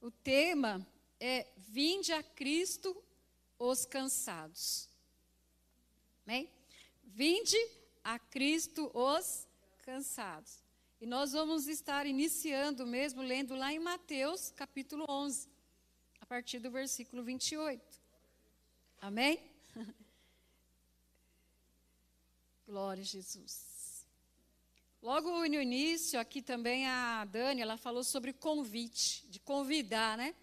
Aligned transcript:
O 0.00 0.10
tema 0.10 0.86
é 1.18 1.46
Vinde 1.56 2.12
a 2.12 2.22
Cristo 2.22 2.96
os 3.58 3.84
cansados. 3.84 4.88
Amém? 6.24 6.50
Vinde 7.04 7.58
a 8.02 8.18
Cristo 8.18 8.90
os 8.94 9.46
cansados. 9.84 10.62
E 11.00 11.06
nós 11.06 11.32
vamos 11.32 11.66
estar 11.68 12.06
iniciando 12.06 12.86
mesmo, 12.86 13.22
lendo 13.22 13.54
lá 13.54 13.72
em 13.72 13.78
Mateus, 13.78 14.50
capítulo 14.50 15.04
11, 15.08 15.48
a 16.20 16.26
partir 16.26 16.58
do 16.60 16.70
versículo 16.70 17.22
28. 17.22 18.00
Amém? 19.00 19.38
Glória 22.66 23.02
a 23.02 23.04
Jesus. 23.04 23.79
Logo 25.02 25.30
no 25.30 25.62
início, 25.62 26.20
aqui 26.20 26.42
também 26.42 26.86
a 26.86 27.24
Dani, 27.24 27.62
ela 27.62 27.78
falou 27.78 28.04
sobre 28.04 28.34
convite, 28.34 29.26
de 29.28 29.40
convidar, 29.40 30.18
né? 30.18 30.34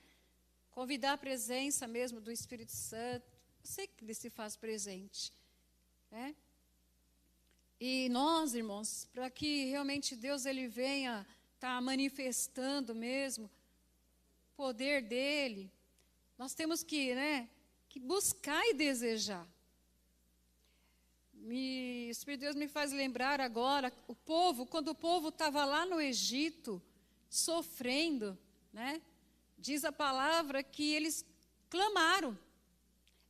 Convidar 0.72 1.14
a 1.14 1.18
presença 1.18 1.88
mesmo 1.88 2.20
do 2.20 2.32
Espírito 2.32 2.72
Santo. 2.72 3.28
Eu 3.64 3.70
sei 3.70 3.86
que 3.86 4.04
ele 4.04 4.16
se 4.16 4.32
faz 4.32 4.56
presente, 4.56 5.32
né? 6.10 6.36
E 7.80 8.10
nós, 8.10 8.56
irmãos, 8.56 9.08
para 9.14 9.30
que 9.30 9.66
realmente 9.66 10.16
Deus 10.16 10.48
ele 10.48 10.68
venha 10.68 11.26
estar 11.54 11.76
tá 11.76 11.82
manifestando 11.82 12.96
mesmo 12.96 13.46
o 13.46 14.56
poder 14.56 15.04
dele, 15.04 15.72
nós 16.36 16.56
temos 16.56 16.82
que, 16.82 17.14
né, 17.14 17.48
que 17.88 18.00
buscar 18.00 18.66
e 18.66 18.74
desejar. 18.74 19.48
Me, 21.48 22.10
Espírito 22.10 22.42
de 22.42 22.46
Deus 22.48 22.56
me 22.58 22.68
faz 22.68 22.92
lembrar 22.92 23.40
agora 23.40 23.94
o 24.06 24.14
povo, 24.14 24.66
quando 24.66 24.90
o 24.90 24.96
povo 24.96 25.30
estava 25.30 25.64
lá 25.64 25.86
no 25.86 26.02
Egito, 26.02 26.82
sofrendo, 27.30 28.38
né? 28.74 29.02
Diz 29.58 29.86
a 29.86 29.92
palavra 29.94 30.62
que 30.62 30.94
eles 30.94 31.26
clamaram, 31.70 32.38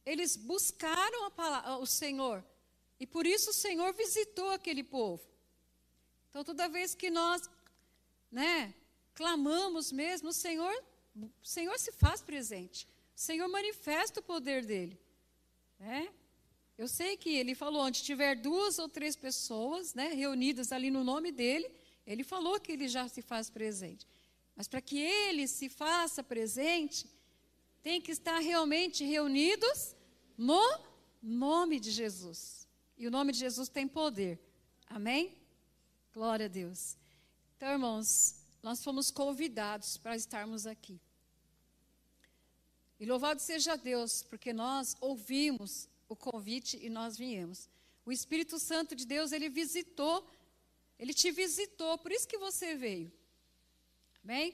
eles 0.03 0.35
buscaram 0.35 1.29
palavra, 1.29 1.77
o 1.77 1.85
Senhor. 1.85 2.43
E 2.99 3.05
por 3.05 3.27
isso 3.27 3.51
o 3.51 3.53
Senhor 3.53 3.93
visitou 3.93 4.49
aquele 4.49 4.83
povo. 4.83 5.23
Então, 6.31 6.43
toda 6.43 6.67
vez 6.67 6.95
que 6.95 7.11
nós, 7.11 7.47
né, 8.31 8.73
clamamos 9.13 9.91
mesmo, 9.91 10.29
o 10.29 10.33
Senhor, 10.33 10.73
o 11.15 11.29
Senhor 11.43 11.77
se 11.77 11.91
faz 11.91 12.19
presente. 12.19 12.87
O 13.15 13.19
Senhor 13.19 13.47
manifesta 13.47 14.21
o 14.21 14.23
poder 14.23 14.65
dele, 14.65 14.99
né? 15.77 16.11
Eu 16.77 16.87
sei 16.87 17.17
que 17.17 17.29
ele 17.29 17.55
falou, 17.55 17.81
onde 17.81 18.03
tiver 18.03 18.35
duas 18.35 18.77
ou 18.77 18.87
três 18.87 19.15
pessoas, 19.15 19.95
né, 19.95 20.09
reunidas 20.09 20.71
ali 20.71 20.91
no 20.91 21.03
nome 21.03 21.31
dele, 21.31 21.69
ele 22.05 22.23
falou 22.23 22.59
que 22.59 22.71
ele 22.71 22.87
já 22.87 23.07
se 23.07 23.21
faz 23.21 23.49
presente. 23.49 24.07
Mas 24.55 24.67
para 24.67 24.79
que 24.79 24.99
ele 24.99 25.47
se 25.47 25.69
faça 25.69 26.23
presente, 26.23 27.09
tem 27.81 27.99
que 27.99 28.11
estar 28.11 28.39
realmente 28.39 29.03
reunidos 29.03 29.95
no 30.37 30.61
nome 31.21 31.79
de 31.79 31.89
Jesus. 31.89 32.67
E 32.97 33.07
o 33.07 33.11
nome 33.11 33.31
de 33.31 33.39
Jesus 33.39 33.69
tem 33.69 33.87
poder. 33.87 34.39
Amém? 34.87 35.35
Glória 36.13 36.45
a 36.45 36.49
Deus. 36.49 36.95
Então, 37.55 37.69
irmãos, 37.69 38.35
nós 38.61 38.83
fomos 38.83 39.09
convidados 39.09 39.97
para 39.97 40.15
estarmos 40.15 40.67
aqui. 40.67 40.99
E 42.99 43.05
louvado 43.05 43.41
seja 43.41 43.75
Deus, 43.75 44.23
porque 44.23 44.51
nós 44.53 44.95
ouvimos 44.99 45.87
o 46.07 46.15
convite 46.15 46.77
e 46.81 46.89
nós 46.89 47.17
viemos. 47.17 47.69
O 48.05 48.11
Espírito 48.11 48.57
Santo 48.59 48.95
de 48.95 49.05
Deus, 49.05 49.31
ele 49.31 49.49
visitou, 49.49 50.25
ele 50.97 51.13
te 51.13 51.31
visitou, 51.31 51.97
por 51.97 52.11
isso 52.11 52.27
que 52.27 52.37
você 52.37 52.75
veio. 52.75 53.11
Amém? 54.23 54.51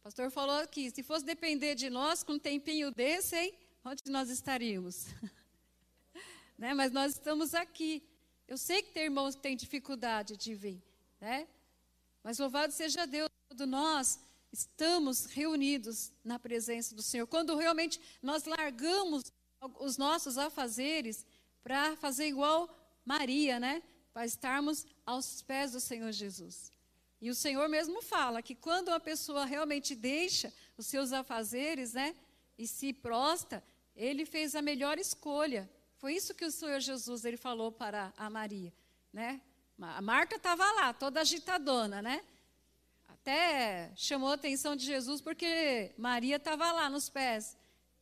O 0.00 0.02
pastor 0.02 0.30
falou 0.30 0.56
aqui, 0.56 0.90
se 0.90 1.02
fosse 1.02 1.24
depender 1.24 1.74
de 1.74 1.90
nós, 1.90 2.22
com 2.22 2.32
um 2.32 2.38
tempinho 2.38 2.90
desse, 2.90 3.36
hein, 3.36 3.54
onde 3.84 4.02
nós 4.06 4.30
estaríamos? 4.30 5.06
né? 6.56 6.72
Mas 6.74 6.90
nós 6.90 7.12
estamos 7.12 7.54
aqui. 7.54 8.02
Eu 8.48 8.56
sei 8.56 8.82
que 8.82 8.92
tem 8.92 9.04
irmãos 9.04 9.34
que 9.34 9.42
têm 9.42 9.56
dificuldade 9.56 10.36
de 10.36 10.54
vir, 10.54 10.82
né? 11.20 11.46
Mas 12.22 12.38
louvado 12.38 12.72
seja 12.72 13.06
Deus, 13.06 13.28
quando 13.48 13.66
nós 13.66 14.18
estamos 14.52 15.26
reunidos 15.26 16.12
na 16.24 16.38
presença 16.38 16.94
do 16.94 17.02
Senhor, 17.02 17.26
quando 17.26 17.56
realmente 17.56 18.00
nós 18.22 18.44
largamos 18.44 19.32
os 19.78 19.96
nossos 19.96 20.38
afazeres 20.38 21.26
para 21.62 21.96
fazer 21.96 22.26
igual 22.26 22.68
Maria, 23.04 23.60
né? 23.60 23.82
Para 24.12 24.26
estarmos 24.26 24.86
aos 25.04 25.42
pés 25.42 25.72
do 25.72 25.80
Senhor 25.80 26.12
Jesus. 26.12 26.72
E 27.20 27.28
o 27.28 27.34
Senhor 27.34 27.68
mesmo 27.68 28.00
fala 28.00 28.42
que 28.42 28.54
quando 28.54 28.88
uma 28.88 29.00
pessoa 29.00 29.44
realmente 29.44 29.94
deixa 29.94 30.52
os 30.76 30.86
seus 30.86 31.12
afazeres, 31.12 31.92
né? 31.92 32.16
E 32.56 32.66
se 32.66 32.92
prosta, 32.92 33.62
ele 33.94 34.24
fez 34.24 34.54
a 34.54 34.62
melhor 34.62 34.98
escolha. 34.98 35.70
Foi 35.96 36.14
isso 36.14 36.34
que 36.34 36.44
o 36.44 36.50
Senhor 36.50 36.80
Jesus 36.80 37.24
ele 37.24 37.36
falou 37.36 37.70
para 37.70 38.12
a 38.16 38.30
Maria, 38.30 38.72
né? 39.12 39.40
A 39.78 40.00
Marta 40.00 40.36
estava 40.36 40.64
lá, 40.72 40.92
toda 40.92 41.20
agitadona, 41.20 42.00
né? 42.00 42.22
Até 43.08 43.92
chamou 43.96 44.30
a 44.30 44.34
atenção 44.34 44.74
de 44.74 44.84
Jesus 44.84 45.20
porque 45.20 45.92
Maria 45.98 46.36
estava 46.36 46.72
lá 46.72 46.88
nos 46.88 47.10
pés 47.10 47.56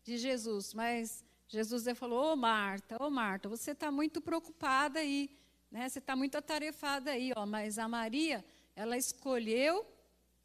de 0.05 0.17
Jesus, 0.17 0.75
mas 0.75 1.25
Jesus 1.49 1.85
falou: 1.99 2.27
Ô 2.27 2.33
oh, 2.33 2.37
Marta, 2.37 3.03
ô 3.03 3.07
oh, 3.07 3.11
Marta, 3.11 3.49
você 3.49 3.71
está 3.71 3.91
muito 3.91 4.21
preocupada 4.21 4.99
aí, 4.99 5.31
né? 5.71 5.89
Você 5.89 5.99
está 5.99 6.15
muito 6.15 6.37
atarefada 6.37 7.11
aí, 7.13 7.33
ó. 7.35 7.47
Mas 7.47 7.79
a 7.79 7.89
Maria, 7.89 8.45
ela 8.77 8.97
escolheu 8.97 9.87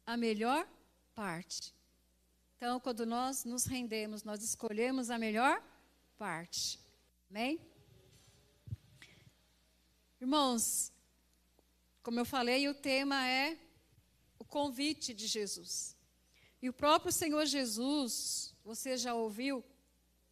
a 0.06 0.16
melhor 0.16 0.66
parte. 1.14 1.74
Então, 2.56 2.80
quando 2.80 3.04
nós 3.04 3.44
nos 3.44 3.66
rendemos, 3.66 4.24
nós 4.24 4.42
escolhemos 4.42 5.10
a 5.10 5.18
melhor 5.18 5.62
parte. 6.16 6.80
Amém? 7.28 7.60
Irmãos, 10.18 10.90
como 12.02 12.18
eu 12.18 12.24
falei, 12.24 12.66
o 12.66 12.74
tema 12.74 13.28
é 13.28 13.58
o 14.38 14.44
convite 14.44 15.12
de 15.12 15.26
Jesus. 15.26 15.94
E 16.62 16.68
o 16.70 16.72
próprio 16.72 17.12
Senhor 17.12 17.44
Jesus, 17.44 18.54
você 18.64 18.96
já 18.96 19.14
ouviu, 19.14 19.62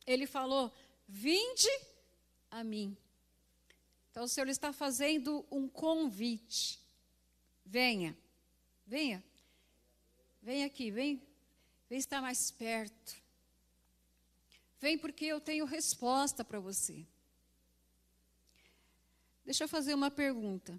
ele 0.07 0.27
falou: 0.27 0.73
Vinde 1.09 1.69
a 2.51 2.63
mim. 2.63 2.97
Então 4.11 4.25
o 4.25 4.29
Senhor 4.29 4.49
está 4.49 4.73
fazendo 4.73 5.45
um 5.51 5.69
convite. 5.69 6.81
Venha, 7.65 8.17
venha, 8.87 9.25
venha 10.43 10.67
aqui, 10.67 10.91
vem, 10.91 11.23
vem 11.89 11.99
estar 11.99 12.21
mais 12.21 12.51
perto. 12.51 13.17
Vem 14.81 14.99
porque 14.99 15.25
eu 15.25 15.41
tenho 15.41 15.65
resposta 15.65 16.45
para 16.45 16.61
você. 16.61 17.07
Deixa 19.45 19.65
eu 19.65 19.69
fazer 19.69 19.95
uma 19.95 20.11
pergunta. 20.11 20.79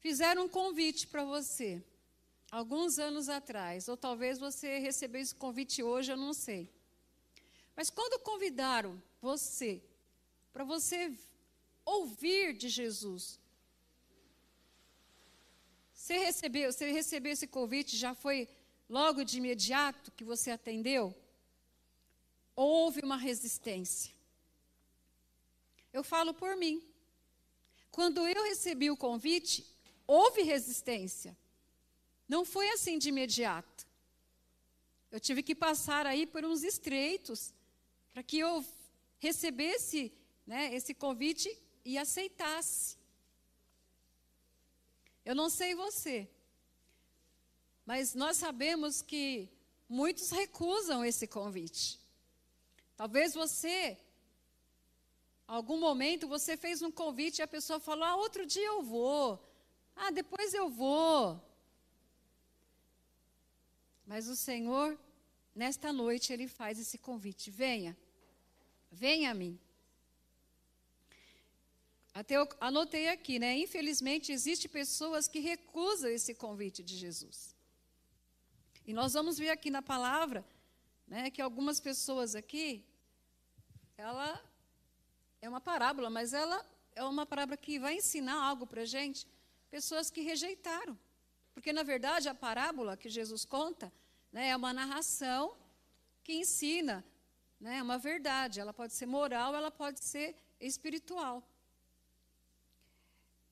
Fizeram 0.00 0.44
um 0.44 0.48
convite 0.48 1.06
para 1.06 1.24
você 1.24 1.82
alguns 2.50 2.98
anos 2.98 3.28
atrás, 3.28 3.88
ou 3.88 3.96
talvez 3.96 4.38
você 4.38 4.78
recebeu 4.78 5.20
esse 5.20 5.34
convite 5.34 5.82
hoje, 5.82 6.12
eu 6.12 6.16
não 6.16 6.32
sei. 6.32 6.68
Mas 7.76 7.88
quando 7.88 8.20
convidaram 8.20 9.00
você 9.20 9.82
para 10.52 10.64
você 10.64 11.12
ouvir 11.84 12.54
de 12.54 12.68
Jesus, 12.68 13.38
você 15.94 16.18
recebeu, 16.18 16.72
você 16.72 16.90
recebeu 16.90 17.32
esse 17.32 17.46
convite, 17.46 17.96
já 17.96 18.14
foi 18.14 18.48
logo 18.88 19.22
de 19.22 19.38
imediato 19.38 20.10
que 20.10 20.24
você 20.24 20.50
atendeu? 20.50 21.14
Ou 22.56 22.68
houve 22.68 23.00
uma 23.00 23.16
resistência? 23.16 24.12
Eu 25.92 26.02
falo 26.02 26.34
por 26.34 26.56
mim. 26.56 26.82
Quando 27.90 28.26
eu 28.26 28.42
recebi 28.44 28.90
o 28.90 28.96
convite, 28.96 29.64
houve 30.06 30.42
resistência. 30.42 31.36
Não 32.32 32.44
foi 32.44 32.68
assim 32.70 32.96
de 32.96 33.08
imediato. 33.08 33.84
Eu 35.10 35.18
tive 35.18 35.42
que 35.42 35.52
passar 35.52 36.06
aí 36.06 36.24
por 36.24 36.44
uns 36.44 36.62
estreitos 36.62 37.52
para 38.12 38.22
que 38.22 38.38
eu 38.38 38.64
recebesse 39.18 40.12
né, 40.46 40.72
esse 40.72 40.94
convite 40.94 41.50
e 41.84 41.98
aceitasse. 41.98 42.96
Eu 45.24 45.34
não 45.34 45.50
sei 45.50 45.74
você, 45.74 46.30
mas 47.84 48.14
nós 48.14 48.36
sabemos 48.36 49.02
que 49.02 49.48
muitos 49.88 50.30
recusam 50.30 51.04
esse 51.04 51.26
convite. 51.26 51.98
Talvez 52.96 53.34
você, 53.34 53.98
algum 55.48 55.80
momento, 55.80 56.28
você 56.28 56.56
fez 56.56 56.80
um 56.80 56.92
convite 56.92 57.40
e 57.40 57.42
a 57.42 57.48
pessoa 57.48 57.80
falou: 57.80 58.04
ah, 58.04 58.14
outro 58.14 58.46
dia 58.46 58.68
eu 58.68 58.84
vou. 58.84 59.44
Ah, 59.96 60.12
depois 60.12 60.54
eu 60.54 60.70
vou. 60.70 61.49
Mas 64.10 64.26
o 64.26 64.34
Senhor, 64.34 64.98
nesta 65.54 65.92
noite, 65.92 66.32
Ele 66.32 66.48
faz 66.48 66.80
esse 66.80 66.98
convite: 66.98 67.48
venha, 67.48 67.96
venha 68.90 69.30
a 69.30 69.34
mim. 69.34 69.56
Até 72.12 72.34
eu 72.36 72.48
anotei 72.60 73.06
aqui, 73.08 73.38
né? 73.38 73.56
Infelizmente, 73.56 74.32
existem 74.32 74.68
pessoas 74.68 75.28
que 75.28 75.38
recusam 75.38 76.10
esse 76.10 76.34
convite 76.34 76.82
de 76.82 76.96
Jesus. 76.96 77.54
E 78.84 78.92
nós 78.92 79.12
vamos 79.12 79.38
ver 79.38 79.50
aqui 79.50 79.70
na 79.70 79.80
palavra, 79.80 80.44
né, 81.06 81.30
que 81.30 81.40
algumas 81.40 81.78
pessoas 81.78 82.34
aqui, 82.34 82.84
ela 83.96 84.28
é 85.40 85.48
uma 85.48 85.60
parábola, 85.60 86.10
mas 86.10 86.32
ela 86.32 86.58
é 86.96 87.04
uma 87.04 87.24
parábola 87.24 87.56
que 87.56 87.78
vai 87.78 87.94
ensinar 87.94 88.42
algo 88.42 88.66
para 88.66 88.82
a 88.82 88.90
gente. 88.96 89.24
Pessoas 89.70 90.10
que 90.10 90.20
rejeitaram. 90.20 90.98
Porque, 91.54 91.72
na 91.72 91.84
verdade, 91.84 92.28
a 92.28 92.34
parábola 92.34 92.96
que 92.96 93.08
Jesus 93.08 93.44
conta 93.44 93.92
né, 94.32 94.48
é 94.48 94.56
uma 94.56 94.72
narração 94.72 95.56
que 96.22 96.32
ensina 96.34 97.04
né, 97.60 97.82
uma 97.82 97.98
verdade. 97.98 98.60
Ela 98.60 98.72
pode 98.72 98.92
ser 98.92 99.06
moral, 99.06 99.54
ela 99.54 99.70
pode 99.70 100.04
ser 100.04 100.36
espiritual. 100.60 101.46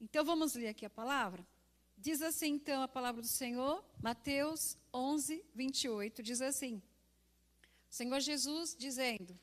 Então, 0.01 0.25
vamos 0.25 0.55
ler 0.55 0.69
aqui 0.69 0.87
a 0.87 0.91
palavra? 0.91 1.47
Diz 1.97 2.23
assim, 2.23 2.53
então, 2.53 2.83
a 2.83 2.89
palavra 2.89 3.21
do 3.21 3.27
Senhor, 3.27 3.85
Mateus 4.01 4.79
11, 4.95 5.45
28, 5.55 6.23
diz 6.23 6.41
assim: 6.41 6.81
o 7.91 7.95
Senhor 7.95 8.21
Jesus 8.21 8.77
dizendo: 8.79 9.39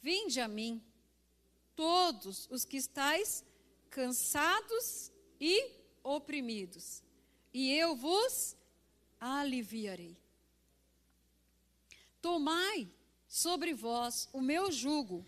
Vinde 0.00 0.40
a 0.40 0.48
mim, 0.48 0.82
todos 1.74 2.48
os 2.50 2.64
que 2.64 2.76
estáis 2.76 3.44
cansados 3.90 5.12
e 5.40 5.70
oprimidos, 6.02 7.02
e 7.52 7.72
eu 7.72 7.96
vos 7.96 8.56
aliviarei. 9.20 10.16
Tomai 12.22 12.90
sobre 13.28 13.74
vós 13.74 14.28
o 14.32 14.40
meu 14.40 14.72
jugo 14.72 15.24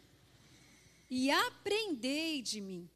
e 1.08 1.30
aprendei 1.30 2.42
de 2.42 2.60
mim. 2.60 2.90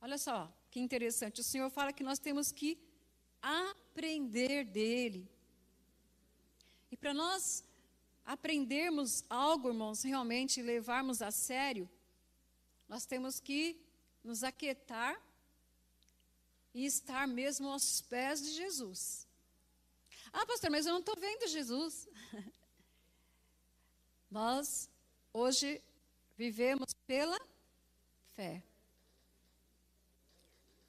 Olha 0.00 0.18
só, 0.18 0.52
que 0.70 0.80
interessante. 0.80 1.40
O 1.40 1.44
Senhor 1.44 1.70
fala 1.70 1.92
que 1.92 2.02
nós 2.02 2.18
temos 2.18 2.50
que 2.50 2.76
aprender 3.40 4.64
dele. 4.64 5.30
E 6.90 6.96
para 6.96 7.14
nós 7.14 7.64
aprendermos 8.24 9.24
algo, 9.30 9.68
irmãos, 9.68 10.02
realmente 10.02 10.60
levarmos 10.60 11.22
a 11.22 11.30
sério, 11.30 11.88
nós 12.88 13.06
temos 13.06 13.40
que 13.40 13.80
nos 14.22 14.42
aquietar 14.42 15.20
e 16.74 16.84
estar 16.84 17.26
mesmo 17.28 17.68
aos 17.68 18.00
pés 18.00 18.42
de 18.42 18.50
Jesus. 18.50 19.26
Ah, 20.32 20.44
pastor, 20.44 20.70
mas 20.70 20.84
eu 20.84 20.92
não 20.92 21.00
estou 21.00 21.16
vendo 21.16 21.46
Jesus. 21.46 22.08
Nós, 24.28 24.90
hoje, 25.32 25.80
vivemos 26.36 26.92
pela 27.06 27.38
fé. 28.34 28.60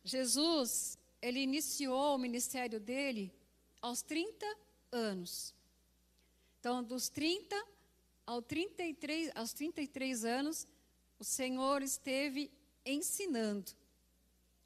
Jesus, 0.04 0.98
ele 1.22 1.40
iniciou 1.40 2.16
o 2.16 2.18
ministério 2.18 2.80
dele 2.80 3.32
aos 3.82 4.02
30 4.02 4.46
anos. 4.92 5.54
Então, 6.60 6.84
dos 6.84 7.08
30 7.10 7.56
ao 8.26 8.42
33, 8.42 9.32
aos 9.36 9.54
33 9.54 10.26
anos, 10.26 10.68
o 11.20 11.24
Senhor 11.24 11.84
esteve 11.84 12.52
ensinando. 12.84 13.72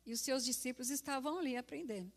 E 0.10 0.14
os 0.14 0.22
seus 0.22 0.44
discípulos 0.44 0.90
estavam 0.90 1.38
ali 1.38 1.56
aprendendo. 1.56 2.12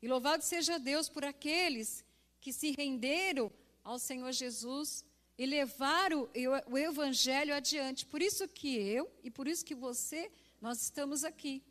E 0.00 0.08
louvado 0.08 0.42
seja 0.42 0.78
Deus 0.78 1.06
por 1.06 1.22
aqueles 1.22 2.02
que 2.40 2.54
se 2.54 2.70
renderam 2.70 3.52
ao 3.84 3.98
Senhor 3.98 4.32
Jesus 4.32 5.04
e 5.36 5.44
levaram 5.44 6.26
o 6.66 6.78
evangelho 6.78 7.52
adiante. 7.54 8.06
Por 8.06 8.22
isso 8.22 8.48
que 8.48 8.74
eu 8.78 9.12
e 9.22 9.30
por 9.30 9.46
isso 9.46 9.62
que 9.62 9.74
você, 9.74 10.32
nós 10.58 10.80
estamos 10.80 11.22
aqui. 11.22 11.62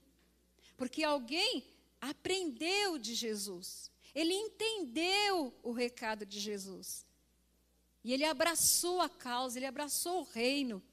Porque 0.78 1.04
alguém 1.04 1.66
aprendeu 2.00 3.00
de 3.00 3.16
Jesus. 3.16 3.92
Ele 4.14 4.36
entendeu 4.36 5.52
o 5.64 5.72
recado 5.72 6.24
de 6.24 6.40
Jesus. 6.40 7.04
E 8.04 8.14
ele 8.14 8.26
abraçou 8.26 9.02
a 9.02 9.10
causa, 9.10 9.58
ele 9.58 9.66
abraçou 9.66 10.20
o 10.20 10.24
reino. 10.24 10.84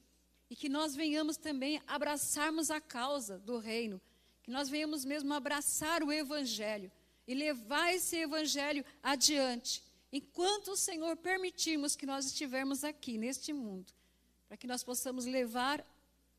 E 0.51 0.57
que 0.57 0.69
nós 0.69 0.95
venhamos 0.95 1.37
também 1.37 1.81
abraçarmos 1.87 2.71
a 2.71 2.81
causa 2.81 3.39
do 3.39 3.59
reino. 3.59 4.01
Que 4.43 4.51
nós 4.51 4.69
venhamos 4.69 5.05
mesmo 5.05 5.33
abraçar 5.33 6.03
o 6.03 6.13
evangelho 6.13 6.91
e 7.27 7.35
levar 7.35 7.93
esse 7.95 8.17
evangelho 8.17 8.85
adiante, 9.03 9.83
enquanto 10.13 10.73
o 10.73 10.77
Senhor 10.77 11.17
permitirmos 11.17 11.97
que 11.97 12.07
nós 12.07 12.27
estivermos 12.27 12.85
aqui 12.85 13.17
neste 13.17 13.53
mundo, 13.53 13.93
para 14.47 14.57
que 14.57 14.67
nós 14.67 14.85
possamos 14.85 15.25
levar 15.25 15.85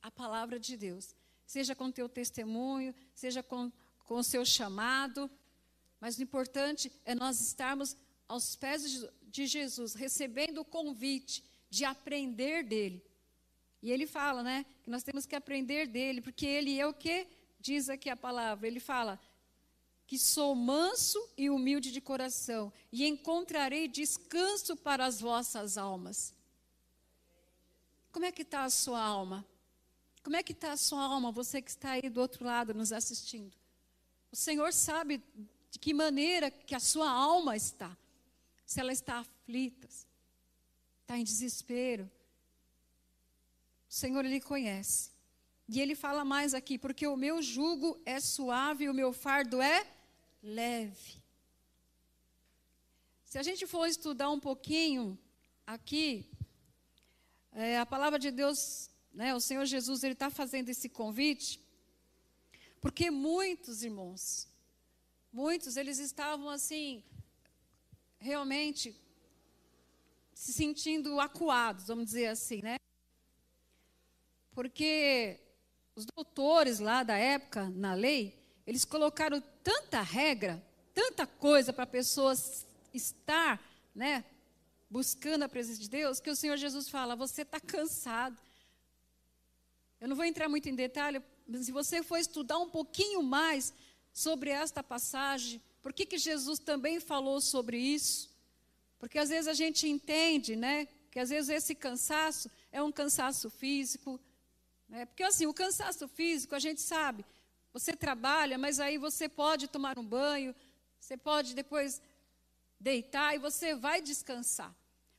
a 0.01 0.11
palavra 0.11 0.59
de 0.59 0.77
Deus, 0.77 1.15
seja 1.45 1.75
com 1.75 1.91
teu 1.91 2.07
testemunho, 2.07 2.93
seja 3.13 3.41
com, 3.41 3.71
com 4.05 4.15
o 4.15 4.23
seu 4.23 4.45
chamado, 4.45 5.29
mas 5.99 6.17
o 6.17 6.23
importante 6.23 6.91
é 7.03 7.15
nós 7.15 7.41
estarmos 7.41 7.97
aos 8.27 8.55
pés 8.55 9.07
de 9.23 9.47
Jesus, 9.47 9.93
recebendo 9.93 10.61
o 10.61 10.65
convite 10.65 11.43
de 11.69 11.83
aprender 11.83 12.63
dele. 12.63 13.03
E 13.85 13.91
ele 13.91 14.07
fala, 14.07 14.41
né, 14.41 14.65
que 14.81 14.89
nós 14.89 15.03
temos 15.03 15.27
que 15.27 15.35
aprender 15.35 15.85
dele, 15.85 16.19
porque 16.19 16.43
ele 16.43 16.79
é 16.79 16.87
o 16.87 16.91
que 16.91 17.27
diz 17.59 17.87
aqui 17.87 18.09
a 18.09 18.17
palavra. 18.17 18.65
Ele 18.65 18.79
fala: 18.79 19.19
que 20.07 20.17
sou 20.17 20.55
manso 20.55 21.19
e 21.37 21.51
humilde 21.51 21.91
de 21.91 22.01
coração, 22.01 22.73
e 22.91 23.05
encontrarei 23.05 23.87
descanso 23.87 24.75
para 24.75 25.05
as 25.05 25.21
vossas 25.21 25.77
almas. 25.77 26.33
Como 28.11 28.25
é 28.25 28.31
que 28.31 28.41
está 28.41 28.63
a 28.63 28.71
sua 28.71 28.99
alma? 28.99 29.45
Como 30.23 30.35
é 30.35 30.41
que 30.41 30.53
está 30.53 30.71
a 30.71 30.77
sua 30.77 31.03
alma, 31.03 31.31
você 31.31 31.61
que 31.61 31.69
está 31.69 31.91
aí 31.91 32.09
do 32.09 32.19
outro 32.19 32.43
lado 32.43 32.73
nos 32.73 32.91
assistindo? 32.91 33.55
O 34.31 34.35
Senhor 34.35 34.73
sabe 34.73 35.21
de 35.69 35.77
que 35.77 35.93
maneira 35.93 36.49
que 36.49 36.73
a 36.73 36.79
sua 36.79 37.07
alma 37.07 37.55
está. 37.55 37.95
Se 38.65 38.79
ela 38.79 38.91
está 38.91 39.19
aflita, 39.19 39.87
está 41.01 41.19
em 41.19 41.23
desespero. 41.23 42.09
O 43.95 43.97
Senhor 43.97 44.25
Ele 44.25 44.41
conhece. 44.41 45.09
E 45.69 45.79
Ele 45.79 45.95
fala 45.95 46.25
mais 46.25 46.53
aqui, 46.53 46.77
porque 46.77 47.07
o 47.07 47.15
meu 47.15 47.41
jugo 47.41 47.97
é 48.05 48.19
suave 48.19 48.83
e 48.83 48.89
o 48.89 48.93
meu 48.93 49.13
fardo 49.13 49.61
é 49.61 49.87
leve. 50.43 51.23
Se 53.23 53.37
a 53.37 53.43
gente 53.43 53.65
for 53.65 53.85
estudar 53.87 54.29
um 54.29 54.39
pouquinho 54.49 55.17
aqui, 55.65 56.29
é, 57.53 57.79
a 57.79 57.85
palavra 57.85 58.19
de 58.19 58.31
Deus, 58.31 58.89
né, 59.13 59.33
o 59.33 59.39
Senhor 59.39 59.65
Jesus, 59.65 60.03
ele 60.03 60.11
está 60.11 60.29
fazendo 60.29 60.67
esse 60.67 60.89
convite, 60.89 61.57
porque 62.81 63.09
muitos 63.09 63.81
irmãos, 63.81 64.45
muitos, 65.31 65.77
eles 65.77 65.99
estavam 65.99 66.49
assim, 66.49 67.01
realmente 68.19 68.93
se 70.33 70.51
sentindo 70.51 71.17
acuados, 71.17 71.87
vamos 71.87 72.07
dizer 72.07 72.27
assim, 72.27 72.61
né? 72.61 72.75
Porque 74.55 75.37
os 75.95 76.05
doutores 76.05 76.79
lá 76.79 77.03
da 77.03 77.17
época, 77.17 77.69
na 77.69 77.93
lei, 77.93 78.33
eles 78.65 78.85
colocaram 78.85 79.43
tanta 79.61 80.01
regra, 80.01 80.63
tanta 80.93 81.27
coisa 81.27 81.73
para 81.73 81.83
a 81.83 81.87
pessoa 81.87 82.33
estar, 82.93 83.61
né, 83.93 84.23
buscando 84.89 85.43
a 85.43 85.49
presença 85.49 85.81
de 85.81 85.89
Deus, 85.89 86.21
que 86.21 86.29
o 86.29 86.35
Senhor 86.35 86.55
Jesus 86.55 86.87
fala: 86.87 87.17
você 87.17 87.41
está 87.41 87.59
cansado. 87.59 88.41
Eu 89.99 90.07
não 90.07 90.15
vou 90.15 90.23
entrar 90.23 90.47
muito 90.47 90.69
em 90.69 90.75
detalhe, 90.75 91.21
mas 91.45 91.65
se 91.65 91.71
você 91.73 92.01
for 92.01 92.17
estudar 92.17 92.57
um 92.57 92.69
pouquinho 92.69 93.21
mais 93.21 93.73
sobre 94.13 94.51
esta 94.51 94.81
passagem, 94.81 95.61
por 95.81 95.91
que, 95.91 96.05
que 96.05 96.17
Jesus 96.17 96.59
também 96.59 97.01
falou 97.01 97.41
sobre 97.41 97.77
isso? 97.77 98.33
Porque 98.97 99.19
às 99.19 99.27
vezes 99.27 99.47
a 99.47 99.53
gente 99.53 99.87
entende, 99.87 100.55
né, 100.55 100.87
que 101.11 101.19
às 101.19 101.29
vezes 101.29 101.49
esse 101.49 101.75
cansaço 101.75 102.49
é 102.71 102.81
um 102.81 102.91
cansaço 102.91 103.49
físico, 103.49 104.19
né? 104.87 105.05
Porque 105.05 105.23
assim, 105.23 105.45
o 105.45 105.53
cansaço 105.53 106.07
físico, 106.07 106.55
a 106.55 106.59
gente 106.59 106.81
sabe, 106.81 107.25
você 107.73 107.95
trabalha, 107.95 108.57
mas 108.57 108.79
aí 108.79 108.97
você 108.97 109.27
pode 109.27 109.67
tomar 109.67 109.97
um 109.99 110.05
banho, 110.05 110.55
você 110.99 111.17
pode 111.17 111.53
depois 111.53 112.01
deitar 112.79 113.35
e 113.35 113.39
você 113.39 113.75
vai 113.75 114.01
descansar. 114.01 114.73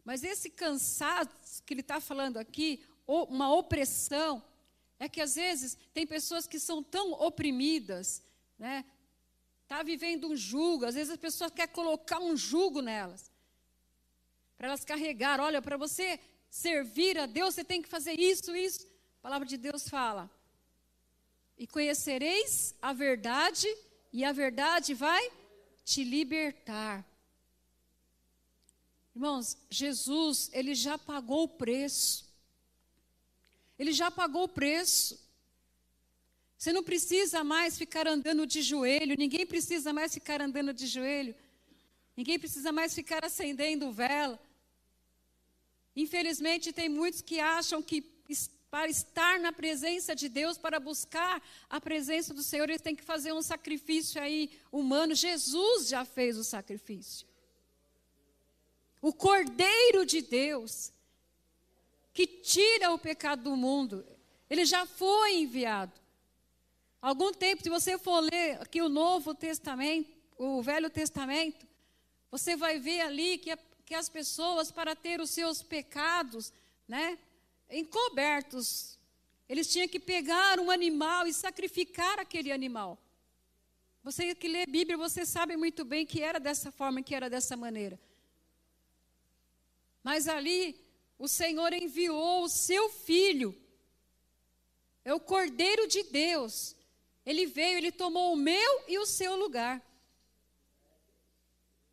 Mas 0.05 0.23
esse 0.23 0.51
cansaço 0.51 1.63
que 1.65 1.75
ele 1.75 1.81
está 1.81 2.01
falando 2.01 2.39
aqui, 2.39 2.85
uma 3.07 3.53
opressão, 3.53 4.43
é 4.99 5.09
que 5.09 5.21
às 5.21 5.35
vezes 5.35 5.77
tem 5.93 6.07
pessoas 6.07 6.47
que 6.47 6.59
são 6.59 6.83
tão 6.83 7.13
oprimidas, 7.13 8.23
né? 8.59 8.85
Está 9.63 9.83
vivendo 9.83 10.29
um 10.29 10.37
jugo, 10.37 10.87
às 10.87 10.95
vezes 10.95 11.13
a 11.13 11.19
pessoa 11.19 11.51
quer 11.51 11.67
colocar 11.67 12.21
um 12.21 12.37
jugo 12.37 12.81
nelas, 12.81 13.31
para 14.57 14.69
elas 14.69 14.85
carregar. 14.85 15.41
Olha, 15.41 15.61
para 15.61 15.77
você 15.77 16.21
servir 16.49 17.19
a 17.19 17.27
Deus, 17.27 17.55
você 17.55 17.65
tem 17.65 17.83
que 17.83 17.89
fazer 17.89 18.19
isso, 18.19 18.55
isso. 18.57 18.87
A 19.19 19.23
palavra 19.23 19.47
de 19.47 19.57
Deus 19.57 19.89
fala: 19.89 20.31
e 21.59 21.67
conhecereis 21.67 22.75
a 22.83 22.93
verdade, 22.93 23.67
e 24.13 24.25
a 24.25 24.33
verdade 24.33 24.93
vai 24.95 25.31
te 25.85 26.05
libertar. 26.05 27.05
Irmãos, 29.15 29.57
Jesus, 29.71 30.51
ele 30.53 30.75
já 30.75 30.99
pagou 30.99 31.45
o 31.45 31.49
preço. 31.49 32.27
Ele 33.79 33.93
já 33.93 34.11
pagou 34.11 34.45
o 34.45 34.49
preço. 34.49 35.19
Você 36.59 36.73
não 36.73 36.83
precisa 36.83 37.43
mais 37.43 37.79
ficar 37.79 38.07
andando 38.07 38.47
de 38.47 38.61
joelho, 38.61 39.17
ninguém 39.19 39.47
precisa 39.47 39.93
mais 39.93 40.13
ficar 40.13 40.41
andando 40.43 40.73
de 40.75 40.87
joelho. 40.87 41.35
Ninguém 42.17 42.39
precisa 42.39 42.73
mais 42.73 42.95
ficar 42.95 43.25
acendendo 43.25 43.93
vela. 43.93 44.41
Infelizmente, 45.95 46.73
tem 46.73 46.89
muitos 46.89 47.21
que 47.23 47.41
acham 47.41 47.83
que 47.83 48.03
para 48.77 48.91
estar 48.91 49.41
na 49.41 49.53
presença 49.55 50.15
de 50.15 50.29
Deus, 50.29 50.59
para 50.59 50.79
buscar 50.79 51.43
a 51.71 51.81
presença 51.81 52.35
do 52.35 52.43
Senhor, 52.43 52.69
eles 52.69 52.83
têm 52.83 52.95
que 52.95 53.03
fazer 53.03 53.33
um 53.33 53.41
sacrifício 53.41 54.21
aí 54.21 54.51
humano. 54.71 55.15
Jesus 55.15 55.89
já 55.89 56.05
fez 56.05 56.37
o 56.37 56.45
sacrifício. 56.45 57.27
O 59.01 59.15
Cordeiro 59.15 60.05
de 60.05 60.21
Deus, 60.21 60.93
que 62.13 62.27
tira 62.27 62.93
o 62.93 62.99
pecado 62.99 63.45
do 63.45 63.57
mundo, 63.57 64.07
ele 64.51 64.67
já 64.67 64.85
foi 64.85 65.37
enviado. 65.37 65.99
Algum 67.01 67.33
tempo, 67.33 67.63
se 67.63 67.71
você 67.71 67.97
for 67.97 68.21
ler 68.21 68.61
aqui 68.61 68.83
o 68.83 68.91
Novo 68.91 69.35
Testamento, 69.35 70.15
o 70.37 70.63
Velho 70.63 70.91
Testamento, 70.91 71.67
você 72.31 72.55
vai 72.55 72.79
ver 72.79 73.01
ali 73.01 73.39
que, 73.39 73.57
que 73.87 73.95
as 73.95 74.11
pessoas, 74.11 74.71
para 74.71 74.95
ter 74.95 75.19
os 75.19 75.31
seus 75.31 75.63
pecados, 75.63 76.53
né, 76.87 77.19
encobertos, 77.71 78.99
eles 79.49 79.67
tinham 79.69 79.89
que 79.89 80.01
pegar 80.01 80.59
um 80.59 80.71
animal 80.71 81.27
e 81.27 81.33
sacrificar 81.33 82.19
aquele 82.19 82.51
animal. 82.53 82.99
Você 84.03 84.35
que 84.35 84.49
lê 84.49 84.67
Bíblia, 84.67 84.97
você 84.97 85.27
sabe 85.27 85.57
muito 85.57 85.85
bem 85.85 86.07
que 86.07 86.23
era 86.23 86.39
dessa 86.39 86.71
forma, 86.71 87.03
que 87.03 87.15
era 87.15 87.29
dessa 87.29 87.57
maneira. 87.57 87.99
Mas 90.03 90.29
ali, 90.29 90.81
o 91.19 91.27
Senhor 91.27 91.73
enviou 91.73 92.45
o 92.45 92.49
seu 92.49 92.89
filho, 92.89 93.57
é 95.05 95.13
o 95.13 95.21
Cordeiro 95.21 95.87
de 95.89 96.03
Deus. 96.05 96.77
Ele 97.25 97.47
veio, 97.47 97.79
ele 97.79 97.91
tomou 97.91 98.33
o 98.33 98.37
meu 98.37 98.85
e 98.87 98.99
o 98.99 99.07
seu 99.07 99.37
lugar. 99.37 99.83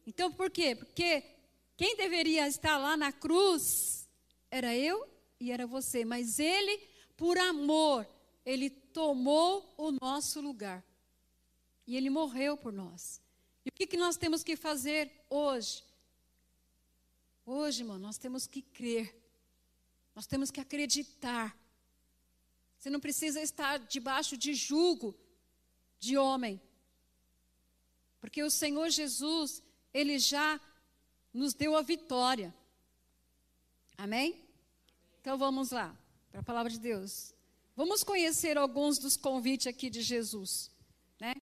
Então, 0.06 0.32
por 0.32 0.52
quê? 0.52 0.76
Porque 0.76 1.24
quem 1.76 1.96
deveria 1.96 2.48
estar 2.48 2.78
lá 2.78 2.96
na 2.96 3.12
cruz 3.12 4.08
era 4.52 4.76
eu 4.76 5.13
e 5.44 5.52
era 5.52 5.68
você, 5.68 6.06
mas 6.06 6.40
ele, 6.40 6.78
por 7.18 7.38
amor, 7.38 8.08
ele 8.46 8.70
tomou 8.70 9.74
o 9.78 9.92
nosso 9.92 10.40
lugar. 10.40 10.82
E 11.86 11.98
ele 11.98 12.10
morreu 12.10 12.56
por 12.56 12.72
nós. 12.72 13.22
E 13.66 13.70
o 13.70 13.72
que, 13.74 13.86
que 13.86 13.98
nós 13.98 14.16
temos 14.16 14.42
que 14.42 14.56
fazer 14.56 15.12
hoje? 15.30 15.84
Hoje, 17.46 17.82
irmão, 17.82 18.00
nós 18.00 18.18
temos 18.18 18.48
que 18.48 18.62
crer. 18.62 19.14
Nós 20.16 20.26
temos 20.26 20.50
que 20.50 20.62
acreditar. 20.62 21.54
Você 22.80 22.90
não 22.90 23.02
precisa 23.02 23.42
estar 23.42 23.80
debaixo 23.80 24.38
de 24.38 24.54
julgo 24.54 25.14
de 26.00 26.18
homem. 26.18 26.62
Porque 28.22 28.42
o 28.42 28.50
Senhor 28.50 28.90
Jesus, 28.90 29.62
ele 29.94 30.18
já 30.20 30.58
nos 31.34 31.54
deu 31.54 31.76
a 31.76 31.82
vitória. 31.82 32.56
Amém? 33.98 34.43
Então 35.24 35.38
vamos 35.38 35.72
lá, 35.72 35.98
para 36.30 36.42
a 36.42 36.44
palavra 36.44 36.70
de 36.70 36.78
Deus. 36.78 37.34
Vamos 37.78 38.04
conhecer 38.04 38.58
alguns 38.58 38.98
dos 38.98 39.16
convites 39.16 39.68
aqui 39.68 39.90
de 39.90 40.02
Jesus, 40.02 40.70
né? 41.18 41.34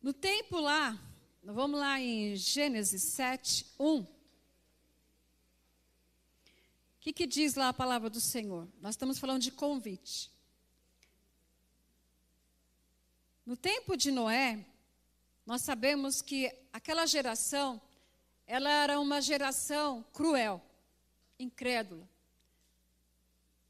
No 0.00 0.14
tempo 0.14 0.58
lá, 0.58 0.98
vamos 1.44 1.78
lá 1.78 2.00
em 2.00 2.34
Gênesis 2.36 3.02
7, 3.02 3.66
1. 3.78 3.98
O 3.98 4.06
que, 7.00 7.12
que 7.12 7.26
diz 7.26 7.54
lá 7.54 7.68
a 7.68 7.74
palavra 7.74 8.08
do 8.08 8.18
Senhor? 8.18 8.66
Nós 8.80 8.94
estamos 8.94 9.18
falando 9.18 9.42
de 9.42 9.52
convite. 9.52 10.32
No 13.44 13.58
tempo 13.58 13.94
de 13.94 14.10
Noé, 14.10 14.64
nós 15.44 15.60
sabemos 15.60 16.22
que 16.22 16.50
aquela 16.72 17.04
geração, 17.04 17.78
ela 18.46 18.70
era 18.70 18.98
uma 18.98 19.20
geração 19.20 20.02
cruel, 20.14 20.64
incrédula. 21.38 22.08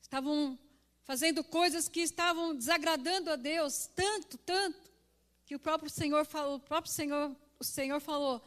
Estavam 0.01 0.59
fazendo 1.05 1.43
coisas 1.45 1.89
que 1.89 2.01
estavam 2.01 2.55
desagradando 2.55 3.31
a 3.31 3.37
Deus 3.37 3.89
tanto, 3.95 4.39
tanto, 4.39 4.91
que 5.47 5.55
o 5.55 5.59
próprio 5.59 5.91
Senhor 5.91 6.25
falou, 6.27 6.57
o 6.57 6.61
próprio 6.61 6.93
Senhor, 6.93 7.35
o 7.59 7.65
Senhor 7.65 8.01
falou 8.01 8.43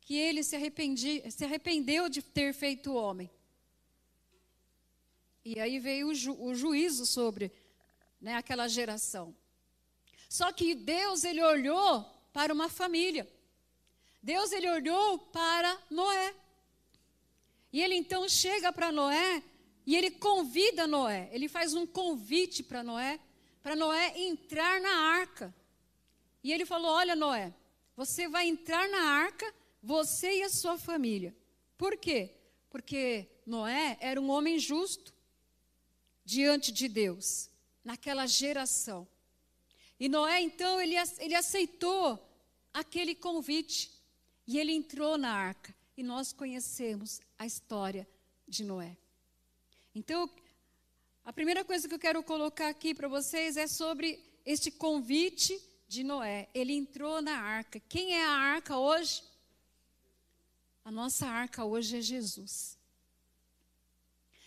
que 0.00 0.14
ele 0.14 0.44
se, 0.44 0.56
se 1.30 1.44
arrependeu 1.44 2.08
de 2.08 2.22
ter 2.22 2.54
feito 2.54 2.92
o 2.92 2.94
homem. 2.94 3.28
E 5.44 5.58
aí 5.60 5.78
veio 5.78 6.08
o, 6.08 6.14
ju, 6.14 6.36
o 6.40 6.54
juízo 6.54 7.04
sobre 7.04 7.52
né, 8.20 8.34
aquela 8.34 8.68
geração. 8.68 9.34
Só 10.28 10.52
que 10.52 10.74
Deus 10.74 11.24
ele 11.24 11.42
olhou 11.42 12.04
para 12.32 12.52
uma 12.52 12.68
família. 12.68 13.28
Deus 14.22 14.52
ele 14.52 14.68
olhou 14.70 15.18
para 15.18 15.76
Noé. 15.90 16.34
E 17.76 17.82
ele 17.82 17.94
então 17.94 18.26
chega 18.26 18.72
para 18.72 18.90
Noé 18.90 19.42
e 19.86 19.94
ele 19.94 20.10
convida 20.10 20.86
Noé. 20.86 21.28
Ele 21.30 21.46
faz 21.46 21.74
um 21.74 21.86
convite 21.86 22.62
para 22.62 22.82
Noé, 22.82 23.20
para 23.62 23.76
Noé 23.76 24.18
entrar 24.18 24.80
na 24.80 24.96
arca. 25.18 25.54
E 26.42 26.54
ele 26.54 26.64
falou: 26.64 26.90
Olha, 26.90 27.14
Noé, 27.14 27.52
você 27.94 28.28
vai 28.28 28.48
entrar 28.48 28.88
na 28.88 29.02
arca, 29.02 29.54
você 29.82 30.38
e 30.38 30.42
a 30.42 30.48
sua 30.48 30.78
família. 30.78 31.36
Por 31.76 31.98
quê? 31.98 32.30
Porque 32.70 33.28
Noé 33.44 33.98
era 34.00 34.18
um 34.18 34.30
homem 34.30 34.58
justo 34.58 35.12
diante 36.24 36.72
de 36.72 36.88
Deus, 36.88 37.50
naquela 37.84 38.26
geração. 38.26 39.06
E 40.00 40.08
Noé, 40.08 40.40
então, 40.40 40.80
ele, 40.80 40.94
ele 41.18 41.34
aceitou 41.34 42.26
aquele 42.72 43.14
convite. 43.14 43.92
E 44.46 44.58
ele 44.58 44.72
entrou 44.72 45.18
na 45.18 45.34
arca. 45.34 45.75
E 45.96 46.02
nós 46.02 46.32
conhecemos 46.32 47.20
a 47.38 47.46
história 47.46 48.06
de 48.46 48.64
Noé. 48.64 48.96
Então, 49.94 50.30
a 51.24 51.32
primeira 51.32 51.64
coisa 51.64 51.88
que 51.88 51.94
eu 51.94 51.98
quero 51.98 52.22
colocar 52.22 52.68
aqui 52.68 52.94
para 52.94 53.08
vocês 53.08 53.56
é 53.56 53.66
sobre 53.66 54.22
este 54.44 54.70
convite 54.70 55.58
de 55.88 56.04
Noé. 56.04 56.48
Ele 56.54 56.72
entrou 56.74 57.22
na 57.22 57.38
arca. 57.38 57.80
Quem 57.80 58.14
é 58.14 58.24
a 58.24 58.30
arca 58.30 58.78
hoje? 58.78 59.22
A 60.84 60.90
nossa 60.90 61.26
arca 61.26 61.64
hoje 61.64 61.98
é 61.98 62.00
Jesus. 62.00 62.78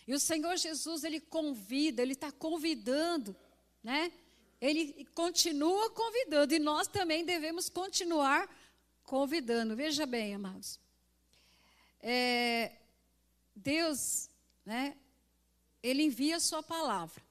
E 0.06 0.14
o 0.14 0.20
Senhor 0.20 0.56
Jesus, 0.56 1.04
ele 1.04 1.20
convida, 1.20 2.00
ele 2.00 2.14
está 2.14 2.32
convidando, 2.32 3.36
né? 3.82 4.12
ele 4.60 5.06
continua 5.14 5.90
convidando 5.90 6.54
e 6.54 6.58
nós 6.58 6.86
também 6.86 7.24
devemos 7.24 7.68
continuar 7.68 8.48
convidando. 9.04 9.74
Veja 9.74 10.04
bem, 10.04 10.34
amados. 10.34 10.78
É, 12.02 12.72
Deus, 13.54 14.28
né, 14.64 14.96
ele 15.82 16.02
envia 16.02 16.36
a 16.36 16.40
sua 16.40 16.62
palavra. 16.62 17.22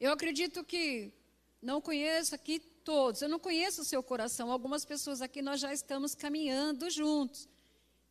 Eu 0.00 0.12
acredito 0.12 0.64
que 0.64 1.12
não 1.60 1.80
conheço 1.80 2.34
aqui 2.34 2.60
todos, 2.84 3.20
eu 3.20 3.28
não 3.28 3.38
conheço 3.38 3.82
o 3.82 3.84
seu 3.84 4.02
coração. 4.02 4.50
Algumas 4.50 4.84
pessoas 4.84 5.20
aqui 5.20 5.42
nós 5.42 5.60
já 5.60 5.72
estamos 5.72 6.14
caminhando 6.14 6.88
juntos. 6.88 7.48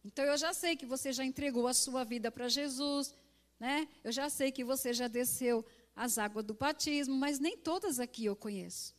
Então 0.03 0.23
eu 0.25 0.37
já 0.37 0.53
sei 0.53 0.75
que 0.75 0.85
você 0.85 1.11
já 1.11 1.23
entregou 1.23 1.67
a 1.67 1.73
sua 1.73 2.03
vida 2.03 2.31
para 2.31 2.47
Jesus, 2.47 3.13
né? 3.59 3.87
Eu 4.03 4.11
já 4.11 4.29
sei 4.29 4.51
que 4.51 4.63
você 4.63 4.93
já 4.93 5.07
desceu 5.07 5.65
as 5.95 6.17
águas 6.17 6.45
do 6.45 6.53
batismo, 6.53 7.15
mas 7.15 7.39
nem 7.39 7.57
todas 7.57 7.99
aqui 7.99 8.25
eu 8.25 8.35
conheço. 8.35 8.95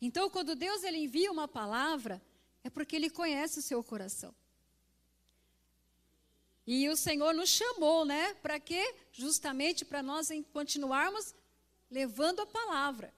Então, 0.00 0.28
quando 0.28 0.54
Deus 0.54 0.84
ele 0.84 0.98
envia 0.98 1.32
uma 1.32 1.48
palavra, 1.48 2.22
é 2.62 2.68
porque 2.68 2.94
ele 2.94 3.08
conhece 3.08 3.58
o 3.58 3.62
seu 3.62 3.82
coração. 3.82 4.34
E 6.66 6.88
o 6.88 6.96
Senhor 6.96 7.32
nos 7.32 7.48
chamou, 7.48 8.04
né? 8.04 8.34
Para 8.34 8.58
quê? 8.58 8.94
Justamente 9.12 9.84
para 9.84 10.02
nós 10.02 10.28
continuarmos 10.52 11.34
levando 11.90 12.40
a 12.40 12.46
palavra. 12.46 13.14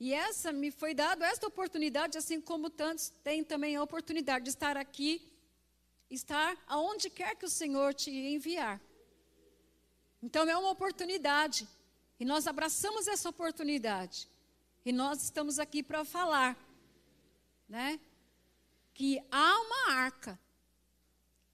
E 0.00 0.12
essa 0.12 0.52
me 0.52 0.70
foi 0.70 0.92
dada 0.92 1.26
esta 1.26 1.46
oportunidade, 1.46 2.18
assim 2.18 2.40
como 2.40 2.68
tantos 2.68 3.10
têm 3.22 3.44
também 3.44 3.76
a 3.76 3.82
oportunidade 3.82 4.44
de 4.44 4.50
estar 4.50 4.76
aqui, 4.76 5.22
estar 6.10 6.56
aonde 6.66 7.08
quer 7.08 7.36
que 7.36 7.46
o 7.46 7.50
Senhor 7.50 7.94
te 7.94 8.10
enviar. 8.10 8.80
Então 10.20 10.48
é 10.48 10.56
uma 10.56 10.70
oportunidade. 10.70 11.68
E 12.18 12.24
nós 12.24 12.46
abraçamos 12.46 13.06
essa 13.06 13.28
oportunidade. 13.28 14.28
E 14.84 14.92
nós 14.92 15.22
estamos 15.22 15.58
aqui 15.58 15.82
para 15.82 16.04
falar, 16.04 16.58
né? 17.68 18.00
Que 18.92 19.22
há 19.30 19.60
uma 19.60 19.92
arca. 19.92 20.38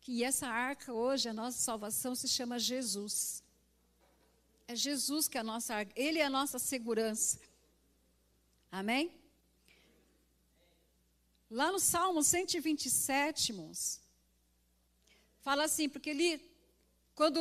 Que 0.01 0.25
essa 0.25 0.49
arca 0.49 0.93
hoje, 0.93 1.29
a 1.29 1.35
nossa 1.35 1.59
salvação 1.59 2.15
se 2.15 2.27
chama 2.27 2.59
Jesus. 2.59 3.43
É 4.67 4.75
Jesus 4.75 5.29
que 5.29 5.37
é 5.37 5.41
a 5.41 5.45
nossa 5.45 5.75
arca. 5.75 5.93
Ele 5.95 6.19
é 6.19 6.25
a 6.25 6.31
nossa 6.31 6.59
segurança. 6.59 7.39
Amém? 8.71 9.13
Lá 11.51 11.73
no 11.73 11.81
Salmo 11.81 12.23
127, 12.23 13.51
irmãos, 13.51 14.01
fala 15.41 15.65
assim, 15.65 15.89
porque 15.89 16.11
ele, 16.11 16.41
quando 17.15 17.41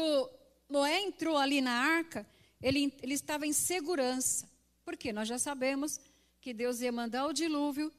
Noé 0.68 1.00
entrou 1.02 1.38
ali 1.38 1.62
na 1.62 1.72
arca, 1.72 2.28
ele, 2.60 2.92
ele 3.04 3.14
estava 3.14 3.46
em 3.46 3.54
segurança. 3.54 4.50
Porque 4.84 5.14
nós 5.14 5.28
já 5.28 5.38
sabemos 5.38 6.00
que 6.42 6.54
Deus 6.54 6.82
ia 6.82 6.92
mandar 6.92 7.28
o 7.28 7.34
dilúvio, 7.34 7.94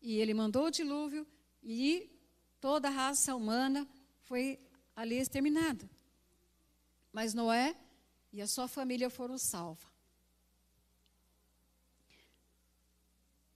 e 0.00 0.18
ele 0.18 0.32
mandou 0.32 0.66
o 0.66 0.70
dilúvio, 0.70 1.26
e 1.62 2.08
toda 2.60 2.88
a 2.88 2.90
raça 2.90 3.34
humana 3.34 3.86
foi 4.24 4.58
ali 4.94 5.16
exterminada. 5.16 5.88
Mas 7.12 7.34
Noé 7.34 7.76
e 8.32 8.40
a 8.40 8.46
sua 8.46 8.68
família 8.68 9.08
foram 9.08 9.38
salvos. 9.38 9.86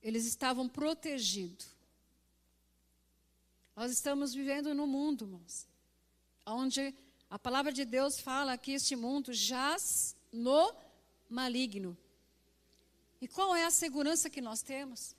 Eles 0.02 0.26
estavam 0.26 0.68
protegidos. 0.68 1.66
Nós 3.76 3.92
estamos 3.92 4.34
vivendo 4.34 4.74
no 4.74 4.86
mundo, 4.86 5.24
irmãos, 5.24 5.66
onde 6.44 6.94
a 7.30 7.38
palavra 7.38 7.72
de 7.72 7.84
Deus 7.84 8.20
fala 8.20 8.58
que 8.58 8.72
este 8.72 8.94
mundo 8.96 9.32
jaz 9.32 10.16
no 10.32 10.74
maligno. 11.28 11.96
E 13.20 13.28
qual 13.28 13.54
é 13.54 13.64
a 13.64 13.70
segurança 13.70 14.28
que 14.28 14.40
nós 14.40 14.60
temos? 14.62 15.14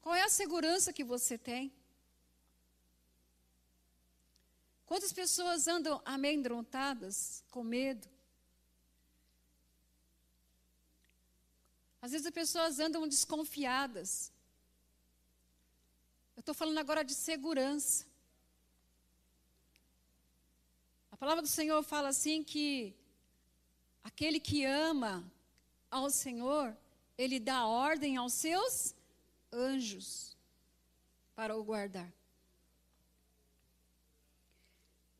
Qual 0.00 0.14
é 0.14 0.22
a 0.22 0.28
segurança 0.28 0.92
que 0.92 1.04
você 1.04 1.36
tem? 1.36 1.72
Quantas 4.86 5.12
pessoas 5.12 5.68
andam 5.68 6.00
amedrontadas, 6.04 7.44
com 7.50 7.62
medo? 7.62 8.08
Às 12.00 12.12
vezes 12.12 12.26
as 12.26 12.32
pessoas 12.32 12.78
andam 12.78 13.06
desconfiadas. 13.06 14.32
Eu 16.36 16.40
estou 16.40 16.54
falando 16.54 16.78
agora 16.78 17.02
de 17.04 17.14
segurança. 17.14 18.06
A 21.10 21.16
palavra 21.16 21.42
do 21.42 21.48
Senhor 21.48 21.82
fala 21.82 22.08
assim 22.08 22.44
que 22.44 22.94
aquele 24.04 24.38
que 24.38 24.64
ama 24.64 25.30
ao 25.90 26.08
Senhor, 26.10 26.76
ele 27.18 27.40
dá 27.40 27.66
ordem 27.66 28.16
aos 28.16 28.32
seus 28.32 28.94
anjos 29.52 30.36
para 31.34 31.56
o 31.56 31.64
guardar. 31.64 32.12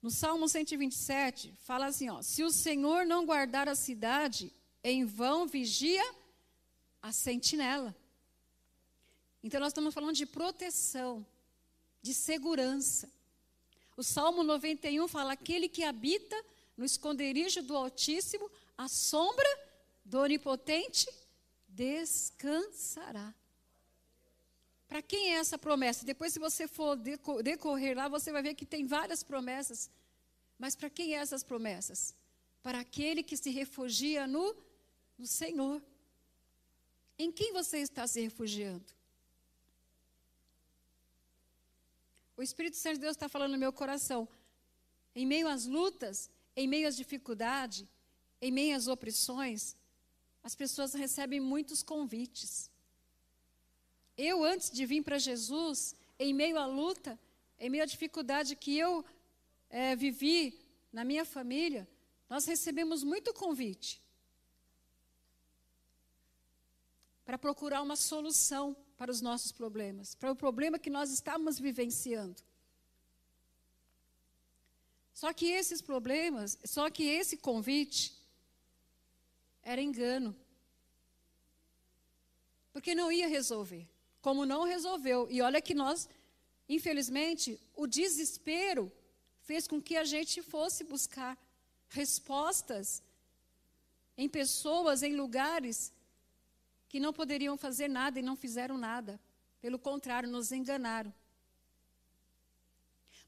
No 0.00 0.10
Salmo 0.10 0.48
127, 0.48 1.54
fala 1.64 1.86
assim: 1.86 2.08
ó, 2.08 2.22
se 2.22 2.44
o 2.44 2.50
Senhor 2.50 3.04
não 3.04 3.26
guardar 3.26 3.68
a 3.68 3.74
cidade, 3.74 4.52
em 4.82 5.04
vão 5.04 5.46
vigia 5.46 6.04
a 7.02 7.12
sentinela. 7.12 7.94
Então, 9.42 9.60
nós 9.60 9.70
estamos 9.70 9.94
falando 9.94 10.14
de 10.14 10.26
proteção, 10.26 11.26
de 12.02 12.12
segurança. 12.14 13.10
O 13.96 14.02
Salmo 14.02 14.42
91 14.42 15.08
fala: 15.08 15.32
aquele 15.32 15.68
que 15.68 15.82
habita 15.84 16.36
no 16.76 16.84
esconderijo 16.84 17.62
do 17.62 17.76
Altíssimo, 17.76 18.50
a 18.76 18.88
sombra 18.88 19.48
do 20.04 20.20
Onipotente 20.20 21.08
descansará. 21.68 23.34
Para 24.88 25.02
quem 25.02 25.34
é 25.34 25.38
essa 25.38 25.58
promessa? 25.58 26.04
Depois, 26.04 26.32
se 26.32 26.38
você 26.38 26.66
for 26.66 26.96
decorrer 27.42 27.94
lá, 27.94 28.08
você 28.08 28.32
vai 28.32 28.42
ver 28.42 28.54
que 28.54 28.64
tem 28.64 28.86
várias 28.86 29.22
promessas. 29.22 29.90
Mas 30.58 30.74
para 30.74 30.88
quem 30.88 31.14
é 31.14 31.18
essas 31.18 31.42
promessas? 31.42 32.14
Para 32.62 32.80
aquele 32.80 33.22
que 33.22 33.36
se 33.36 33.50
refugia 33.50 34.26
no, 34.26 34.56
no 35.18 35.26
Senhor. 35.26 35.82
Em 37.18 37.30
quem 37.30 37.52
você 37.52 37.78
está 37.78 38.06
se 38.06 38.20
refugiando? 38.20 38.86
O 42.36 42.42
Espírito 42.42 42.76
Santo 42.76 42.94
de 42.94 43.00
Deus 43.00 43.16
está 43.16 43.28
falando 43.28 43.52
no 43.52 43.58
meu 43.58 43.72
coração. 43.72 44.26
Em 45.14 45.26
meio 45.26 45.48
às 45.48 45.66
lutas, 45.66 46.30
em 46.56 46.66
meio 46.66 46.88
às 46.88 46.96
dificuldades, 46.96 47.86
em 48.40 48.50
meio 48.50 48.76
às 48.76 48.86
opressões, 48.86 49.76
as 50.42 50.54
pessoas 50.54 50.94
recebem 50.94 51.40
muitos 51.40 51.82
convites. 51.82 52.70
Eu, 54.18 54.42
antes 54.42 54.68
de 54.68 54.84
vir 54.84 55.04
para 55.04 55.16
Jesus, 55.16 55.94
em 56.18 56.34
meio 56.34 56.58
à 56.58 56.66
luta, 56.66 57.16
em 57.56 57.70
meio 57.70 57.84
à 57.84 57.86
dificuldade 57.86 58.56
que 58.56 58.76
eu 58.76 59.04
é, 59.70 59.94
vivi 59.94 60.60
na 60.92 61.04
minha 61.04 61.24
família, 61.24 61.86
nós 62.28 62.44
recebemos 62.44 63.04
muito 63.04 63.32
convite 63.32 64.02
para 67.24 67.38
procurar 67.38 67.80
uma 67.80 67.94
solução 67.94 68.76
para 68.96 69.08
os 69.08 69.20
nossos 69.20 69.52
problemas, 69.52 70.16
para 70.16 70.32
o 70.32 70.36
problema 70.36 70.80
que 70.80 70.90
nós 70.90 71.12
estávamos 71.12 71.60
vivenciando. 71.60 72.42
Só 75.14 75.32
que 75.32 75.46
esses 75.46 75.80
problemas, 75.80 76.58
só 76.64 76.90
que 76.90 77.04
esse 77.04 77.36
convite 77.36 78.16
era 79.62 79.80
engano. 79.80 80.34
Porque 82.72 82.96
não 82.96 83.12
ia 83.12 83.28
resolver 83.28 83.88
como 84.20 84.44
não 84.44 84.64
resolveu. 84.64 85.28
E 85.30 85.40
olha 85.40 85.60
que 85.60 85.74
nós, 85.74 86.08
infelizmente, 86.68 87.60
o 87.74 87.86
desespero 87.86 88.92
fez 89.42 89.66
com 89.66 89.80
que 89.80 89.96
a 89.96 90.04
gente 90.04 90.42
fosse 90.42 90.84
buscar 90.84 91.38
respostas 91.88 93.02
em 94.16 94.28
pessoas, 94.28 95.02
em 95.02 95.14
lugares 95.14 95.92
que 96.88 96.98
não 96.98 97.12
poderiam 97.12 97.56
fazer 97.56 97.88
nada 97.88 98.18
e 98.18 98.22
não 98.22 98.36
fizeram 98.36 98.76
nada. 98.76 99.20
Pelo 99.60 99.78
contrário, 99.78 100.28
nos 100.28 100.52
enganaram. 100.52 101.12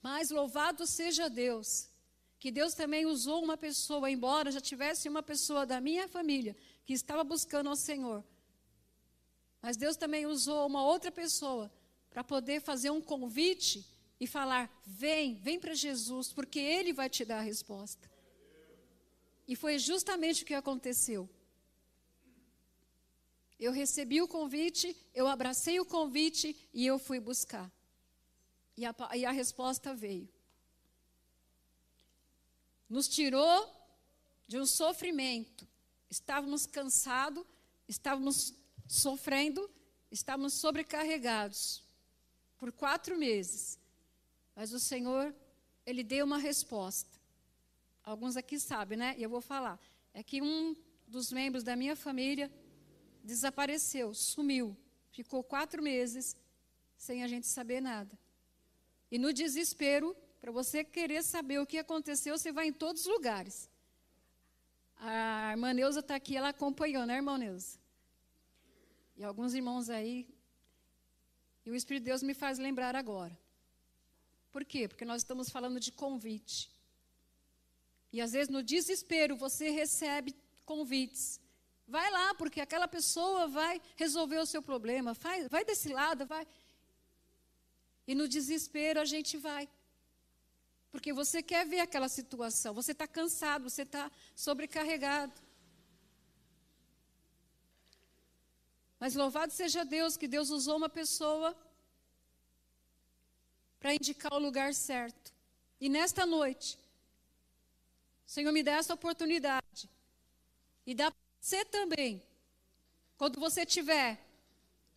Mas 0.02 0.30
louvado 0.30 0.86
seja 0.86 1.28
Deus, 1.28 1.88
que 2.38 2.50
Deus 2.50 2.74
também 2.74 3.04
usou 3.04 3.42
uma 3.42 3.56
pessoa, 3.56 4.10
embora 4.10 4.50
já 4.50 4.60
tivesse 4.60 5.08
uma 5.08 5.22
pessoa 5.22 5.66
da 5.66 5.80
minha 5.80 6.08
família 6.08 6.56
que 6.86 6.94
estava 6.94 7.22
buscando 7.22 7.68
ao 7.68 7.76
Senhor, 7.76 8.24
mas 9.62 9.76
Deus 9.76 9.96
também 9.96 10.26
usou 10.26 10.66
uma 10.66 10.84
outra 10.84 11.10
pessoa 11.10 11.70
para 12.08 12.24
poder 12.24 12.60
fazer 12.60 12.90
um 12.90 13.00
convite 13.00 13.86
e 14.18 14.26
falar: 14.26 14.70
vem, 14.84 15.34
vem 15.36 15.58
para 15.58 15.74
Jesus, 15.74 16.32
porque 16.32 16.58
Ele 16.58 16.92
vai 16.92 17.08
te 17.08 17.24
dar 17.24 17.38
a 17.38 17.42
resposta. 17.42 18.10
E 19.46 19.56
foi 19.56 19.78
justamente 19.78 20.42
o 20.42 20.46
que 20.46 20.54
aconteceu. 20.54 21.28
Eu 23.58 23.72
recebi 23.72 24.22
o 24.22 24.28
convite, 24.28 24.96
eu 25.14 25.26
abracei 25.26 25.78
o 25.78 25.84
convite 25.84 26.56
e 26.72 26.86
eu 26.86 26.98
fui 26.98 27.20
buscar. 27.20 27.70
E 28.76 28.86
a, 28.86 28.94
e 29.14 29.26
a 29.26 29.30
resposta 29.30 29.94
veio. 29.94 30.28
Nos 32.88 33.06
tirou 33.06 33.70
de 34.48 34.58
um 34.58 34.64
sofrimento. 34.64 35.68
Estávamos 36.08 36.64
cansados, 36.64 37.44
estávamos 37.86 38.54
sofrendo, 38.90 39.70
estávamos 40.10 40.54
sobrecarregados 40.54 41.84
por 42.58 42.72
quatro 42.72 43.16
meses. 43.16 43.78
Mas 44.54 44.72
o 44.72 44.80
Senhor, 44.80 45.32
Ele 45.86 46.02
deu 46.02 46.26
uma 46.26 46.38
resposta. 46.38 47.18
Alguns 48.02 48.36
aqui 48.36 48.58
sabem, 48.58 48.98
né? 48.98 49.14
E 49.16 49.22
eu 49.22 49.30
vou 49.30 49.40
falar. 49.40 49.78
É 50.12 50.24
que 50.24 50.42
um 50.42 50.74
dos 51.06 51.30
membros 51.30 51.62
da 51.62 51.76
minha 51.76 51.94
família 51.94 52.50
desapareceu, 53.22 54.12
sumiu. 54.12 54.76
Ficou 55.12 55.44
quatro 55.44 55.80
meses 55.80 56.36
sem 56.96 57.22
a 57.22 57.28
gente 57.28 57.46
saber 57.46 57.80
nada. 57.80 58.18
E 59.08 59.18
no 59.18 59.32
desespero, 59.32 60.16
para 60.40 60.50
você 60.50 60.82
querer 60.82 61.22
saber 61.22 61.60
o 61.60 61.66
que 61.66 61.78
aconteceu, 61.78 62.36
você 62.36 62.50
vai 62.50 62.66
em 62.66 62.72
todos 62.72 63.02
os 63.02 63.08
lugares. 63.08 63.70
A 64.96 65.52
irmã 65.52 65.72
Neuza 65.72 66.00
está 66.00 66.16
aqui, 66.16 66.36
ela 66.36 66.48
acompanhou, 66.48 67.06
né, 67.06 67.16
irmã 67.16 67.38
Neuza? 67.38 67.79
E 69.20 69.24
alguns 69.30 69.52
irmãos 69.52 69.90
aí. 69.90 70.26
E 71.66 71.70
o 71.70 71.74
Espírito 71.74 72.04
de 72.04 72.08
Deus 72.10 72.22
me 72.22 72.32
faz 72.32 72.58
lembrar 72.58 72.96
agora. 72.96 73.38
Por 74.50 74.64
quê? 74.64 74.88
Porque 74.88 75.04
nós 75.04 75.20
estamos 75.20 75.50
falando 75.50 75.78
de 75.78 75.92
convite. 75.92 76.70
E 78.14 78.18
às 78.22 78.32
vezes 78.32 78.48
no 78.48 78.62
desespero 78.62 79.36
você 79.36 79.68
recebe 79.68 80.34
convites. 80.64 81.38
Vai 81.86 82.10
lá, 82.10 82.34
porque 82.34 82.62
aquela 82.62 82.88
pessoa 82.88 83.46
vai 83.46 83.78
resolver 83.94 84.38
o 84.38 84.46
seu 84.46 84.62
problema. 84.62 85.12
Vai, 85.12 85.46
vai 85.50 85.66
desse 85.66 85.90
lado, 85.90 86.24
vai. 86.24 86.46
E 88.06 88.14
no 88.14 88.26
desespero 88.26 89.02
a 89.02 89.04
gente 89.04 89.36
vai. 89.36 89.68
Porque 90.90 91.12
você 91.12 91.42
quer 91.42 91.66
ver 91.66 91.80
aquela 91.80 92.08
situação. 92.08 92.72
Você 92.72 92.92
está 92.92 93.06
cansado, 93.06 93.68
você 93.68 93.82
está 93.82 94.10
sobrecarregado. 94.34 95.34
Mas 99.00 99.14
louvado 99.14 99.50
seja 99.50 99.82
Deus 99.82 100.18
que 100.18 100.28
Deus 100.28 100.50
usou 100.50 100.76
uma 100.76 100.90
pessoa 100.90 101.56
para 103.80 103.94
indicar 103.94 104.34
o 104.34 104.38
lugar 104.38 104.74
certo. 104.74 105.32
E 105.80 105.88
nesta 105.88 106.26
noite, 106.26 106.78
o 108.26 108.30
Senhor 108.30 108.52
me 108.52 108.62
dá 108.62 108.72
essa 108.72 108.92
oportunidade. 108.92 109.88
E 110.86 110.94
dá 110.94 111.10
para 111.10 111.20
você 111.40 111.64
também. 111.64 112.22
Quando 113.16 113.40
você 113.40 113.64
tiver 113.64 114.22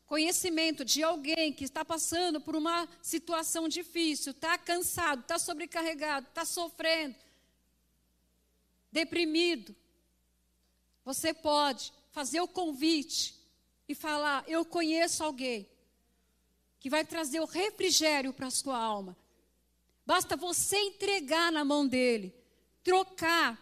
conhecimento 0.05 0.83
de 0.83 1.01
alguém 1.01 1.53
que 1.53 1.63
está 1.63 1.85
passando 1.85 2.41
por 2.41 2.57
uma 2.57 2.89
situação 3.01 3.69
difícil, 3.69 4.31
está 4.31 4.57
cansado, 4.57 5.21
está 5.21 5.39
sobrecarregado, 5.39 6.27
está 6.27 6.43
sofrendo, 6.43 7.15
deprimido, 8.91 9.73
você 11.05 11.33
pode 11.33 11.93
fazer 12.11 12.41
o 12.41 12.47
convite 12.47 13.42
e 13.87 13.95
falar: 13.95 14.43
Eu 14.47 14.65
conheço 14.65 15.23
alguém 15.23 15.69
que 16.79 16.89
vai 16.89 17.05
trazer 17.05 17.39
o 17.39 17.45
refrigério 17.45 18.33
para 18.33 18.47
a 18.47 18.51
sua 18.51 18.77
alma. 18.77 19.17
Basta 20.05 20.35
você 20.35 20.77
entregar 20.77 21.51
na 21.51 21.63
mão 21.63 21.87
dele, 21.87 22.35
trocar. 22.83 23.59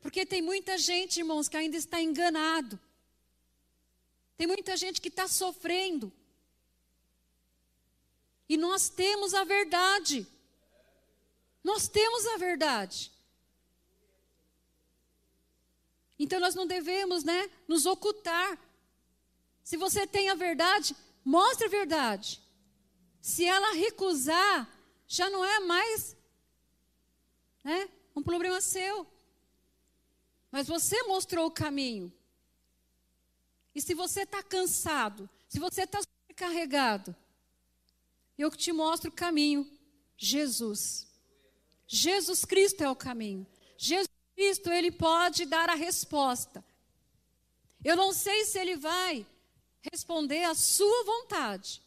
Porque 0.00 0.26
tem 0.26 0.42
muita 0.42 0.76
gente, 0.76 1.18
irmãos, 1.18 1.48
que 1.48 1.56
ainda 1.56 1.76
está 1.76 2.00
enganado. 2.00 2.78
Tem 4.36 4.46
muita 4.46 4.76
gente 4.76 5.00
que 5.00 5.08
está 5.08 5.28
sofrendo. 5.28 6.12
E 8.48 8.56
nós 8.56 8.88
temos 8.88 9.34
a 9.34 9.44
verdade. 9.44 10.26
Nós 11.62 11.88
temos 11.88 12.26
a 12.26 12.36
verdade. 12.36 13.12
Então 16.18 16.40
nós 16.40 16.54
não 16.54 16.66
devemos, 16.66 17.22
né, 17.22 17.50
nos 17.66 17.86
ocultar. 17.86 18.58
Se 19.62 19.76
você 19.76 20.06
tem 20.06 20.30
a 20.30 20.34
verdade, 20.34 20.96
mostre 21.24 21.66
a 21.66 21.70
verdade. 21.70 22.42
Se 23.20 23.44
ela 23.44 23.74
recusar, 23.74 24.68
já 25.06 25.30
não 25.30 25.44
é 25.44 25.60
mais 25.60 26.16
né, 27.62 27.88
um 28.16 28.22
problema 28.22 28.60
seu. 28.60 29.06
Mas 30.50 30.66
você 30.66 31.02
mostrou 31.04 31.46
o 31.46 31.50
caminho. 31.50 32.12
E 33.74 33.80
se 33.80 33.94
você 33.94 34.22
está 34.22 34.42
cansado, 34.42 35.28
se 35.48 35.60
você 35.60 35.82
está 35.82 36.00
sobrecarregado, 36.02 37.14
eu 38.36 38.50
te 38.50 38.72
mostro 38.72 39.10
o 39.10 39.12
caminho. 39.12 39.70
Jesus. 40.16 41.06
Jesus 41.86 42.44
Cristo 42.44 42.82
é 42.82 42.90
o 42.90 42.96
caminho. 42.96 43.46
Jesus 43.76 44.08
Cristo, 44.38 44.70
ele 44.70 44.92
pode 44.92 45.46
dar 45.46 45.68
a 45.68 45.74
resposta. 45.74 46.64
Eu 47.84 47.96
não 47.96 48.12
sei 48.12 48.44
se 48.44 48.56
ele 48.56 48.76
vai 48.76 49.26
responder 49.90 50.44
à 50.44 50.54
sua 50.54 51.02
vontade, 51.02 51.82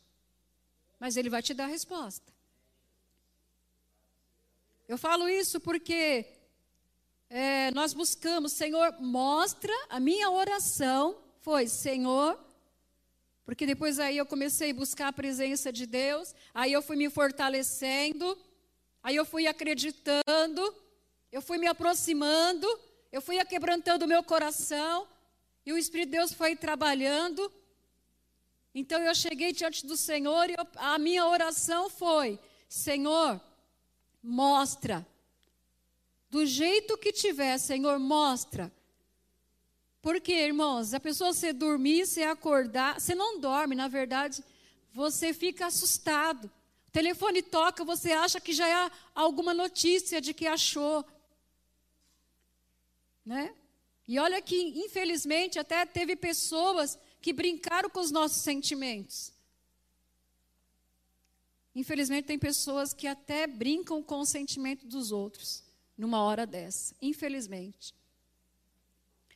mas 0.99 1.15
ele 1.15 1.29
vai 1.29 1.41
te 1.41 1.53
dar 1.53 1.63
a 1.63 1.67
resposta. 1.67 2.29
Eu 4.85 4.97
falo 4.97 5.29
isso 5.29 5.61
porque 5.61 6.25
é, 7.29 7.71
nós 7.71 7.93
buscamos, 7.93 8.51
Senhor, 8.51 8.97
mostra 8.99 9.73
a 9.87 9.97
minha 9.97 10.29
oração 10.29 11.17
foi, 11.39 11.67
Senhor, 11.67 12.37
porque 13.45 13.65
depois 13.65 13.97
aí 13.97 14.17
eu 14.17 14.25
comecei 14.25 14.71
a 14.71 14.73
buscar 14.73 15.07
a 15.07 15.13
presença 15.13 15.71
de 15.71 15.85
Deus, 15.85 16.35
aí 16.53 16.73
eu 16.73 16.81
fui 16.81 16.97
me 16.97 17.09
fortalecendo, 17.09 18.37
aí 19.01 19.15
eu 19.15 19.23
fui 19.25 19.47
acreditando, 19.47 20.80
eu 21.31 21.41
fui 21.41 21.57
me 21.57 21.67
aproximando, 21.67 22.67
eu 23.11 23.21
fui 23.21 23.43
quebrantando 23.45 24.05
o 24.05 24.07
meu 24.07 24.23
coração, 24.23 25.07
e 25.65 25.71
o 25.71 25.77
Espírito 25.77 26.09
de 26.09 26.17
Deus 26.17 26.33
foi 26.33 26.55
trabalhando. 26.55 27.51
Então 28.73 29.01
eu 29.01 29.13
cheguei 29.13 29.51
diante 29.51 29.85
do 29.85 29.95
Senhor 29.95 30.49
e 30.49 30.53
eu, 30.53 30.67
a 30.75 30.97
minha 30.97 31.25
oração 31.27 31.89
foi: 31.89 32.39
Senhor, 32.67 33.39
mostra. 34.23 35.05
Do 36.29 36.45
jeito 36.45 36.97
que 36.97 37.11
tiver, 37.11 37.57
Senhor, 37.57 37.99
mostra. 37.99 38.71
Porque, 40.01 40.33
irmãos, 40.33 40.93
a 40.93 40.99
pessoa 40.99 41.33
se 41.33 41.53
dormir, 41.53 42.07
se 42.07 42.23
acordar, 42.23 42.99
você 42.99 43.13
não 43.13 43.39
dorme, 43.39 43.75
na 43.75 43.87
verdade, 43.87 44.43
você 44.91 45.33
fica 45.33 45.67
assustado. 45.67 46.49
O 46.87 46.91
telefone 46.91 47.41
toca, 47.41 47.83
você 47.83 48.11
acha 48.11 48.39
que 48.41 48.51
já 48.51 48.67
é 48.67 48.91
alguma 49.13 49.53
notícia 49.53 50.19
de 50.19 50.33
que 50.33 50.47
achou. 50.47 51.05
Né? 53.25 53.53
E 54.07 54.19
olha 54.19 54.41
que, 54.41 54.55
infelizmente, 54.55 55.59
até 55.59 55.85
teve 55.85 56.15
pessoas 56.15 56.97
que 57.21 57.31
brincaram 57.31 57.89
com 57.89 57.99
os 57.99 58.11
nossos 58.11 58.41
sentimentos. 58.41 59.31
Infelizmente, 61.73 62.25
tem 62.25 62.37
pessoas 62.37 62.93
que 62.93 63.07
até 63.07 63.47
brincam 63.47 64.03
com 64.03 64.19
o 64.19 64.25
sentimento 64.25 64.85
dos 64.85 65.11
outros 65.11 65.63
numa 65.97 66.21
hora 66.21 66.45
dessa. 66.45 66.93
Infelizmente. 67.01 67.93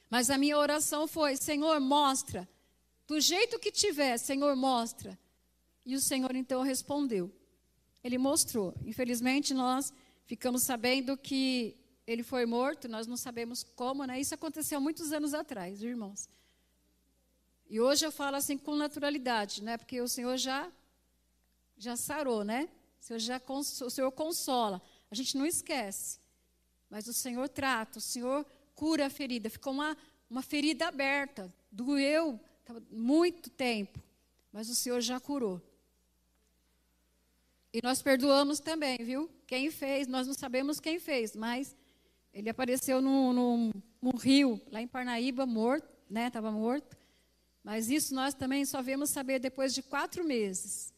Mas 0.10 0.30
a 0.30 0.38
minha 0.38 0.58
oração 0.58 1.08
foi: 1.08 1.38
Senhor, 1.38 1.80
mostra. 1.80 2.48
Do 3.08 3.20
jeito 3.22 3.60
que 3.60 3.72
tiver, 3.72 4.18
Senhor, 4.18 4.56
mostra. 4.56 5.18
E 5.86 5.96
o 5.96 6.02
Senhor 6.02 6.36
então 6.36 6.64
respondeu. 6.64 7.32
Ele 8.04 8.18
mostrou. 8.18 8.74
Infelizmente, 8.84 9.54
nós 9.54 9.94
ficamos 10.26 10.64
sabendo 10.64 11.16
que 11.16 11.78
ele 12.08 12.24
foi 12.24 12.46
morto, 12.46 12.88
nós 12.88 13.08
não 13.08 13.18
sabemos 13.18 13.64
como, 13.64 14.06
né? 14.06 14.20
Isso 14.20 14.36
aconteceu 14.36 14.80
muitos 14.80 15.12
anos 15.12 15.34
atrás, 15.34 15.82
irmãos. 15.82 16.30
E 17.68 17.80
hoje 17.80 18.06
eu 18.06 18.12
falo 18.12 18.36
assim 18.36 18.58
com 18.58 18.76
naturalidade, 18.76 19.64
né? 19.64 19.78
Porque 19.78 20.00
o 20.00 20.08
Senhor 20.08 20.38
já 20.38 20.72
já 21.78 21.98
sarou, 21.98 22.44
né? 22.44 22.70
O 23.02 23.04
Senhor 23.04 23.20
já 23.20 23.42
o 23.50 23.90
Senhor 23.90 24.12
consola. 24.12 24.82
A 25.10 25.16
gente 25.16 25.38
não 25.38 25.46
esquece. 25.46 26.20
Mas 26.90 27.08
o 27.08 27.14
Senhor 27.14 27.50
trata, 27.50 27.98
o 27.98 28.02
Senhor 28.02 28.46
cura 28.76 29.08
a 29.08 29.10
ferida. 29.10 29.50
Ficou 29.50 29.74
uma, 29.74 29.98
uma 30.30 30.42
ferida 30.42 30.88
aberta. 30.88 31.54
Doeu 31.72 32.40
muito 32.92 33.50
tempo. 33.50 34.00
Mas 34.52 34.70
o 34.70 34.76
Senhor 34.76 35.02
já 35.02 35.20
curou. 35.20 35.62
E 37.74 37.82
nós 37.84 38.02
perdoamos 38.02 38.60
também, 38.60 38.98
viu? 39.00 39.30
Quem 39.46 39.70
fez, 39.70 40.08
nós 40.08 40.28
não 40.28 40.34
sabemos 40.34 40.80
quem 40.80 40.98
fez, 40.98 41.36
mas 41.36 41.76
ele 42.36 42.50
apareceu 42.50 43.02
num, 43.02 43.32
num, 43.32 43.72
num 44.02 44.18
rio, 44.18 44.62
lá 44.70 44.82
em 44.82 44.88
Parnaíba, 44.88 45.46
morto, 45.46 45.96
né? 46.10 46.28
Estava 46.28 46.52
morto. 46.52 46.98
Mas 47.64 47.90
isso 47.90 48.14
nós 48.14 48.34
também 48.34 48.66
só 48.66 48.82
vemos 48.82 49.10
saber 49.10 49.40
depois 49.40 49.74
de 49.74 49.82
quatro 49.82 50.22
meses. 50.22 50.94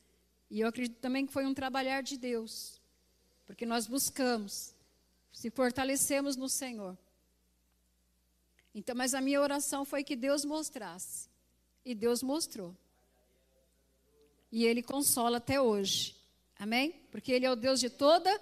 E 0.49 0.61
eu 0.61 0.67
acredito 0.67 0.97
também 0.99 1.27
que 1.27 1.31
foi 1.31 1.45
um 1.45 1.53
trabalhar 1.53 2.01
de 2.01 2.17
Deus. 2.17 2.81
Porque 3.45 3.67
nós 3.67 3.85
buscamos, 3.85 4.73
se 5.31 5.51
fortalecemos 5.51 6.35
no 6.35 6.49
Senhor. 6.49 6.97
Então, 8.73 8.95
mas 8.95 9.13
a 9.13 9.21
minha 9.21 9.39
oração 9.39 9.85
foi 9.85 10.03
que 10.03 10.15
Deus 10.15 10.43
mostrasse. 10.43 11.29
E 11.85 11.93
Deus 11.93 12.23
mostrou. 12.23 12.75
E 14.51 14.65
Ele 14.65 14.81
consola 14.81 15.37
até 15.37 15.61
hoje. 15.61 16.15
Amém? 16.57 16.93
Porque 17.11 17.31
Ele 17.31 17.45
é 17.45 17.51
o 17.51 17.55
Deus 17.55 17.79
de 17.79 17.91
toda 17.91 18.41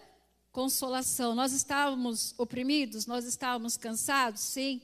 consolação. 0.56 1.36
Nós 1.36 1.52
estávamos 1.52 2.34
oprimidos, 2.38 3.06
nós 3.06 3.26
estávamos 3.26 3.76
cansados, 3.76 4.40
sim, 4.40 4.82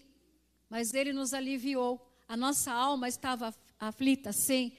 mas 0.70 0.94
Ele 0.94 1.14
nos 1.14 1.34
aliviou. 1.34 2.14
A 2.28 2.36
nossa 2.36 2.74
alma 2.74 3.08
estava 3.08 3.56
aflita, 3.80 4.34
sim, 4.34 4.74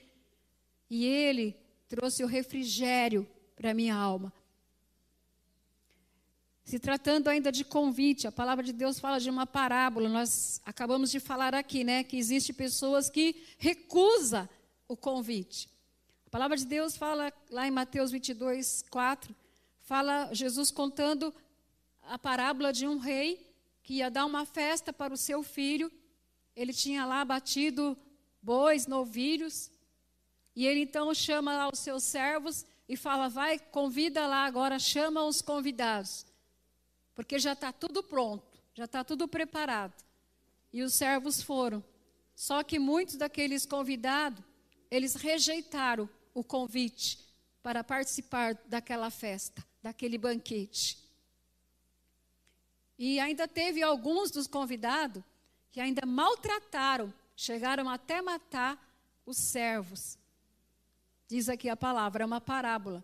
e 0.90 1.06
Ele 1.06 1.56
trouxe 1.88 2.22
o 2.22 2.26
refrigério 2.26 3.26
para 3.56 3.72
minha 3.72 3.94
alma. 3.94 4.30
Se 6.62 6.78
tratando 6.78 7.28
ainda 7.28 7.50
de 7.50 7.64
convite, 7.64 8.26
a 8.26 8.32
palavra 8.32 8.62
de 8.62 8.74
Deus 8.74 9.00
fala 9.00 9.18
de 9.18 9.30
uma 9.30 9.46
parábola. 9.46 10.10
Nós 10.10 10.60
acabamos 10.62 11.10
de 11.10 11.18
falar 11.18 11.54
aqui, 11.54 11.84
né, 11.84 12.04
que 12.04 12.18
existe 12.18 12.52
pessoas 12.52 13.08
que 13.08 13.42
recusa 13.56 14.48
o 14.86 14.94
convite. 14.94 15.70
A 16.26 16.30
palavra 16.30 16.56
de 16.56 16.66
Deus 16.66 16.98
fala 16.98 17.32
lá 17.50 17.66
em 17.66 17.70
Mateus 17.70 18.10
22, 18.10 18.84
4, 18.90 19.34
fala 19.92 20.32
Jesus 20.32 20.70
contando 20.70 21.34
a 22.00 22.18
parábola 22.18 22.72
de 22.72 22.88
um 22.88 22.96
rei 22.96 23.54
que 23.82 23.96
ia 23.96 24.10
dar 24.10 24.24
uma 24.24 24.46
festa 24.46 24.90
para 24.90 25.12
o 25.12 25.18
seu 25.18 25.42
filho. 25.42 25.92
Ele 26.56 26.72
tinha 26.72 27.04
lá 27.04 27.22
batido 27.26 27.94
bois, 28.40 28.86
novilhos, 28.86 29.70
e 30.56 30.66
ele 30.66 30.80
então 30.80 31.12
chama 31.12 31.54
lá 31.54 31.68
os 31.70 31.78
seus 31.78 32.04
servos 32.04 32.64
e 32.88 32.96
fala: 32.96 33.28
Vai, 33.28 33.58
convida 33.58 34.26
lá 34.26 34.46
agora, 34.46 34.78
chama 34.78 35.26
os 35.26 35.42
convidados, 35.42 36.24
porque 37.14 37.38
já 37.38 37.52
está 37.52 37.70
tudo 37.70 38.02
pronto, 38.02 38.58
já 38.72 38.86
está 38.86 39.04
tudo 39.04 39.28
preparado. 39.28 40.02
E 40.72 40.82
os 40.82 40.94
servos 40.94 41.42
foram. 41.42 41.84
Só 42.34 42.62
que 42.62 42.78
muitos 42.78 43.16
daqueles 43.16 43.66
convidados, 43.66 44.42
eles 44.90 45.16
rejeitaram 45.16 46.08
o 46.32 46.42
convite 46.42 47.18
para 47.62 47.84
participar 47.84 48.54
daquela 48.66 49.10
festa 49.10 49.62
daquele 49.82 50.16
banquete. 50.16 50.98
E 52.98 53.18
ainda 53.18 53.48
teve 53.48 53.82
alguns 53.82 54.30
dos 54.30 54.46
convidados 54.46 55.22
que 55.72 55.80
ainda 55.80 56.06
maltrataram, 56.06 57.12
chegaram 57.34 57.88
até 57.88 58.22
matar 58.22 58.78
os 59.26 59.36
servos. 59.36 60.18
Diz 61.26 61.48
aqui 61.48 61.68
a 61.68 61.76
palavra, 61.76 62.22
é 62.22 62.26
uma 62.26 62.40
parábola. 62.40 63.02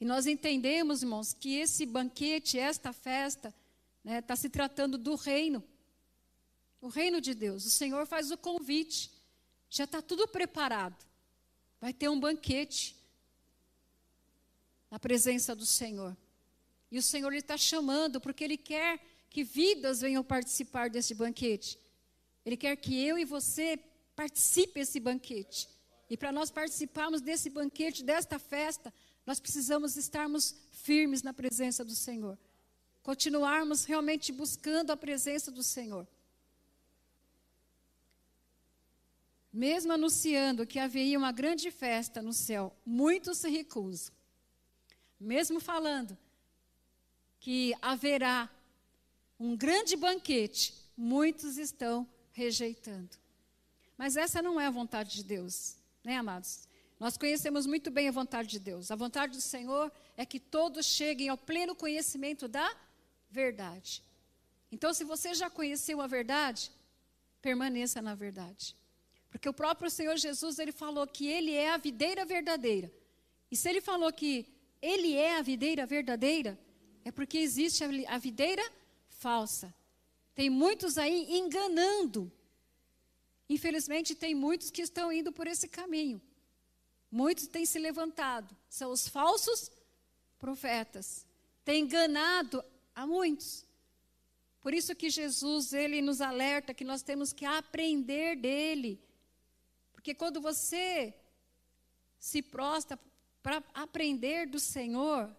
E 0.00 0.04
nós 0.04 0.26
entendemos, 0.26 1.02
irmãos, 1.02 1.32
que 1.32 1.54
esse 1.54 1.86
banquete, 1.86 2.58
esta 2.58 2.92
festa, 2.92 3.48
está 3.48 4.10
né, 4.10 4.20
tá 4.20 4.34
se 4.34 4.48
tratando 4.48 4.98
do 4.98 5.14
reino. 5.14 5.62
O 6.80 6.88
reino 6.88 7.20
de 7.20 7.34
Deus. 7.34 7.64
O 7.64 7.70
Senhor 7.70 8.04
faz 8.06 8.32
o 8.32 8.36
convite. 8.36 9.10
Já 9.70 9.84
está 9.84 10.02
tudo 10.02 10.26
preparado. 10.26 10.96
Vai 11.80 11.92
ter 11.92 12.08
um 12.08 12.18
banquete 12.18 12.96
na 14.92 14.98
presença 14.98 15.56
do 15.56 15.64
Senhor. 15.64 16.14
E 16.90 16.98
o 16.98 17.02
Senhor 17.02 17.32
está 17.32 17.56
chamando, 17.56 18.20
porque 18.20 18.44
Ele 18.44 18.58
quer 18.58 19.00
que 19.30 19.42
vidas 19.42 20.02
venham 20.02 20.22
participar 20.22 20.90
desse 20.90 21.14
banquete. 21.14 21.78
Ele 22.44 22.58
quer 22.58 22.76
que 22.76 23.02
eu 23.02 23.18
e 23.18 23.24
você 23.24 23.78
participe 24.14 24.80
desse 24.80 25.00
banquete. 25.00 25.66
E 26.10 26.16
para 26.18 26.30
nós 26.30 26.50
participarmos 26.50 27.22
desse 27.22 27.48
banquete, 27.48 28.04
desta 28.04 28.38
festa, 28.38 28.92
nós 29.24 29.40
precisamos 29.40 29.96
estarmos 29.96 30.54
firmes 30.70 31.22
na 31.22 31.32
presença 31.32 31.82
do 31.82 31.94
Senhor. 31.94 32.38
Continuarmos 33.02 33.86
realmente 33.86 34.30
buscando 34.30 34.90
a 34.90 34.96
presença 34.96 35.50
do 35.50 35.62
Senhor. 35.62 36.06
Mesmo 39.50 39.94
anunciando 39.94 40.66
que 40.66 40.78
haveria 40.78 41.16
uma 41.16 41.32
grande 41.32 41.70
festa 41.70 42.20
no 42.20 42.34
céu, 42.34 42.76
muitos 42.84 43.38
se 43.38 43.48
recusam. 43.48 44.21
Mesmo 45.22 45.60
falando 45.60 46.18
que 47.38 47.74
haverá 47.80 48.50
um 49.38 49.56
grande 49.56 49.96
banquete, 49.96 50.74
muitos 50.96 51.58
estão 51.58 52.08
rejeitando. 52.32 53.16
Mas 53.96 54.16
essa 54.16 54.42
não 54.42 54.60
é 54.60 54.66
a 54.66 54.70
vontade 54.70 55.14
de 55.14 55.24
Deus, 55.24 55.76
né, 56.02 56.16
amados? 56.16 56.68
Nós 56.98 57.16
conhecemos 57.16 57.66
muito 57.66 57.90
bem 57.90 58.08
a 58.08 58.12
vontade 58.12 58.48
de 58.48 58.58
Deus. 58.58 58.90
A 58.90 58.96
vontade 58.96 59.32
do 59.32 59.40
Senhor 59.40 59.92
é 60.16 60.26
que 60.26 60.38
todos 60.38 60.86
cheguem 60.86 61.28
ao 61.28 61.38
pleno 61.38 61.74
conhecimento 61.74 62.46
da 62.46 62.76
verdade. 63.30 64.02
Então, 64.70 64.92
se 64.92 65.04
você 65.04 65.34
já 65.34 65.48
conheceu 65.48 66.00
a 66.00 66.06
verdade, 66.06 66.70
permaneça 67.40 68.00
na 68.02 68.14
verdade. 68.14 68.76
Porque 69.30 69.48
o 69.48 69.52
próprio 69.52 69.90
Senhor 69.90 70.16
Jesus, 70.16 70.58
ele 70.58 70.72
falou 70.72 71.06
que 71.06 71.26
ele 71.26 71.52
é 71.52 71.70
a 71.70 71.76
videira 71.76 72.24
verdadeira. 72.24 72.92
E 73.50 73.56
se 73.56 73.68
ele 73.68 73.80
falou 73.80 74.12
que 74.12 74.51
ele 74.82 75.14
é 75.14 75.38
a 75.38 75.42
videira 75.42 75.86
verdadeira, 75.86 76.58
é 77.04 77.12
porque 77.12 77.38
existe 77.38 77.84
a 78.08 78.18
videira 78.18 78.62
falsa. 79.08 79.72
Tem 80.34 80.50
muitos 80.50 80.98
aí 80.98 81.38
enganando. 81.38 82.30
Infelizmente, 83.48 84.14
tem 84.14 84.34
muitos 84.34 84.70
que 84.70 84.82
estão 84.82 85.12
indo 85.12 85.30
por 85.32 85.46
esse 85.46 85.68
caminho. 85.68 86.20
Muitos 87.10 87.46
têm 87.46 87.64
se 87.64 87.78
levantado. 87.78 88.56
São 88.68 88.90
os 88.90 89.06
falsos 89.06 89.70
profetas. 90.38 91.26
Têm 91.64 91.84
enganado 91.84 92.64
a 92.94 93.06
muitos. 93.06 93.64
Por 94.60 94.72
isso 94.72 94.94
que 94.94 95.10
Jesus, 95.10 95.72
ele 95.72 96.00
nos 96.00 96.20
alerta 96.20 96.72
que 96.72 96.84
nós 96.84 97.02
temos 97.02 97.32
que 97.32 97.44
aprender 97.44 98.36
dele. 98.36 99.00
Porque 99.92 100.14
quando 100.14 100.40
você 100.40 101.14
se 102.18 102.40
prostra 102.40 102.98
para 103.42 103.62
aprender 103.74 104.46
do 104.46 104.60
Senhor, 104.60 105.34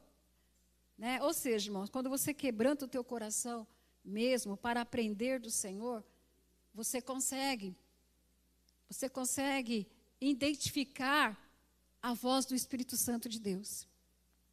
né? 0.98 1.22
Ou 1.22 1.34
seja, 1.34 1.70
irmãos, 1.70 1.90
quando 1.90 2.10
você 2.10 2.34
quebranta 2.34 2.86
o 2.86 2.88
teu 2.88 3.04
coração 3.04 3.66
mesmo 4.04 4.58
para 4.58 4.82
aprender 4.82 5.40
do 5.40 5.50
Senhor, 5.50 6.04
você 6.74 7.02
consegue 7.02 7.76
você 8.90 9.10
consegue 9.10 9.88
identificar 10.22 11.40
a 12.02 12.14
voz 12.14 12.46
do 12.46 12.54
Espírito 12.54 12.96
Santo 12.96 13.28
de 13.28 13.40
Deus. 13.40 13.88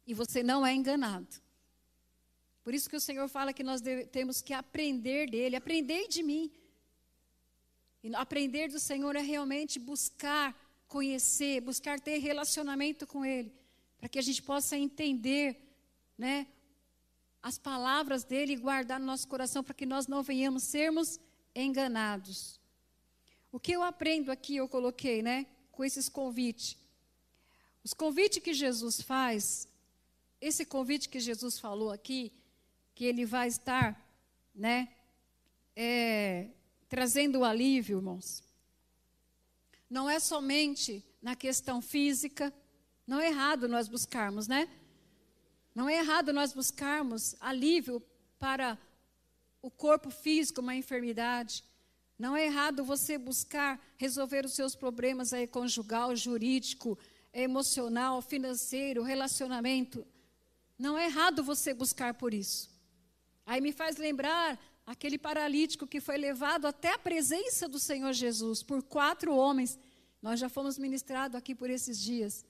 E 0.07 0.13
você 0.13 0.41
não 0.41 0.65
é 0.65 0.73
enganado. 0.73 1.27
Por 2.63 2.73
isso 2.73 2.89
que 2.89 2.95
o 2.95 3.01
Senhor 3.01 3.27
fala 3.27 3.53
que 3.53 3.63
nós 3.63 3.81
deve, 3.81 4.05
temos 4.05 4.41
que 4.41 4.53
aprender 4.53 5.29
dele, 5.29 5.55
aprender 5.55 6.07
de 6.07 6.23
mim. 6.23 6.51
E 8.03 8.15
aprender 8.15 8.69
do 8.69 8.79
Senhor 8.79 9.15
é 9.15 9.21
realmente 9.21 9.77
buscar 9.77 10.55
conhecer, 10.91 11.61
buscar 11.61 12.01
ter 12.01 12.17
relacionamento 12.17 13.07
com 13.07 13.23
ele, 13.23 13.49
para 13.97 14.09
que 14.09 14.19
a 14.19 14.21
gente 14.21 14.43
possa 14.43 14.77
entender, 14.77 15.57
né, 16.17 16.47
as 17.41 17.57
palavras 17.57 18.25
dele 18.25 18.53
e 18.53 18.57
guardar 18.57 18.99
no 18.99 19.05
nosso 19.05 19.25
coração 19.25 19.63
para 19.63 19.73
que 19.73 19.85
nós 19.85 20.05
não 20.05 20.21
venhamos 20.21 20.63
sermos 20.63 21.17
enganados. 21.55 22.59
O 23.53 23.57
que 23.57 23.71
eu 23.71 23.81
aprendo 23.81 24.33
aqui, 24.33 24.57
eu 24.57 24.67
coloquei, 24.67 25.21
né, 25.21 25.47
com 25.71 25.85
esses 25.85 26.09
convites. 26.09 26.77
Os 27.85 27.93
convites 27.93 28.43
que 28.43 28.53
Jesus 28.53 29.01
faz, 29.01 29.69
esse 30.41 30.65
convite 30.65 31.07
que 31.07 31.21
Jesus 31.21 31.57
falou 31.57 31.89
aqui, 31.89 32.33
que 32.93 33.05
ele 33.05 33.25
vai 33.25 33.47
estar, 33.47 33.89
né, 34.53 34.89
é, 35.73 36.49
trazendo 36.89 37.39
o 37.39 37.45
alívio, 37.45 37.99
irmãos. 37.99 38.50
Não 39.91 40.09
é 40.09 40.21
somente 40.21 41.03
na 41.21 41.35
questão 41.35 41.81
física, 41.81 42.53
não 43.05 43.19
é 43.19 43.27
errado 43.27 43.67
nós 43.67 43.89
buscarmos, 43.89 44.47
né? 44.47 44.69
Não 45.75 45.89
é 45.89 45.97
errado 45.97 46.31
nós 46.31 46.53
buscarmos 46.53 47.35
alívio 47.41 48.01
para 48.39 48.77
o 49.61 49.69
corpo 49.69 50.09
físico, 50.09 50.61
uma 50.61 50.73
enfermidade. 50.73 51.61
Não 52.17 52.37
é 52.37 52.45
errado 52.45 52.85
você 52.85 53.17
buscar 53.17 53.77
resolver 53.97 54.45
os 54.45 54.53
seus 54.53 54.75
problemas 54.75 55.33
aí 55.33 55.45
conjugal, 55.45 56.15
jurídico, 56.15 56.97
emocional, 57.33 58.21
financeiro, 58.21 59.03
relacionamento. 59.03 60.07
Não 60.79 60.97
é 60.97 61.07
errado 61.07 61.43
você 61.43 61.73
buscar 61.73 62.13
por 62.13 62.33
isso. 62.33 62.69
Aí 63.45 63.59
me 63.59 63.73
faz 63.73 63.97
lembrar 63.97 64.57
aquele 64.91 65.17
paralítico 65.17 65.87
que 65.87 65.99
foi 65.99 66.17
levado 66.17 66.65
até 66.65 66.93
a 66.93 66.99
presença 66.99 67.67
do 67.67 67.79
Senhor 67.79 68.13
Jesus 68.13 68.63
por 68.63 68.83
quatro 68.83 69.35
homens. 69.35 69.77
Nós 70.21 70.39
já 70.39 70.49
fomos 70.49 70.77
ministrados 70.77 71.35
aqui 71.35 71.55
por 71.55 71.69
esses 71.69 71.99
dias. 71.99 72.45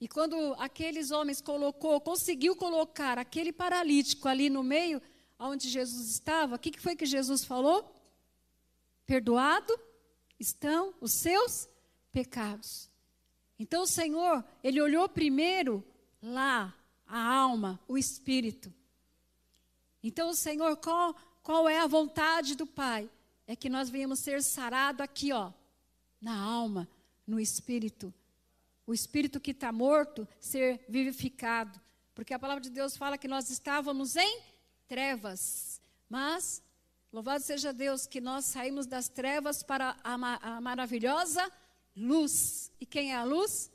E 0.00 0.06
quando 0.08 0.54
aqueles 0.58 1.10
homens 1.10 1.40
colocou, 1.40 2.00
conseguiu 2.00 2.54
colocar 2.54 3.18
aquele 3.18 3.52
paralítico 3.52 4.28
ali 4.28 4.48
no 4.48 4.62
meio 4.62 5.00
onde 5.38 5.68
Jesus 5.68 6.10
estava, 6.10 6.56
o 6.56 6.58
que 6.58 6.80
foi 6.80 6.96
que 6.96 7.06
Jesus 7.06 7.44
falou? 7.44 7.94
perdoado 9.08 9.74
estão 10.38 10.94
os 11.00 11.12
seus 11.12 11.66
pecados. 12.12 12.90
Então 13.58 13.82
o 13.84 13.86
Senhor, 13.86 14.44
ele 14.62 14.82
olhou 14.82 15.08
primeiro 15.08 15.82
lá 16.22 16.76
a 17.06 17.18
alma, 17.18 17.80
o 17.88 17.96
espírito. 17.96 18.72
Então 20.02 20.34
Senhor, 20.34 20.76
qual, 20.76 21.14
qual 21.42 21.68
é 21.68 21.78
a 21.80 21.86
vontade 21.86 22.54
do 22.54 22.66
Pai? 22.66 23.10
É 23.46 23.56
que 23.56 23.68
nós 23.68 23.88
venhamos 23.88 24.18
ser 24.18 24.42
sarados 24.42 25.00
aqui, 25.00 25.32
ó, 25.32 25.52
na 26.20 26.38
alma, 26.38 26.88
no 27.26 27.40
espírito. 27.40 28.12
O 28.86 28.92
espírito 28.92 29.40
que 29.40 29.52
está 29.52 29.72
morto 29.72 30.26
ser 30.38 30.84
vivificado. 30.88 31.80
Porque 32.14 32.34
a 32.34 32.38
palavra 32.38 32.62
de 32.62 32.70
Deus 32.70 32.96
fala 32.96 33.18
que 33.18 33.28
nós 33.28 33.48
estávamos 33.50 34.16
em 34.16 34.42
trevas, 34.86 35.80
mas 36.08 36.62
Louvado 37.10 37.42
seja 37.42 37.72
Deus 37.72 38.06
que 38.06 38.20
nós 38.20 38.44
saímos 38.44 38.86
das 38.86 39.08
trevas 39.08 39.62
para 39.62 39.96
a, 40.04 40.18
ma 40.18 40.36
a 40.42 40.60
maravilhosa 40.60 41.50
luz. 41.96 42.70
E 42.78 42.84
quem 42.84 43.12
é 43.12 43.16
a 43.16 43.24
luz? 43.24 43.70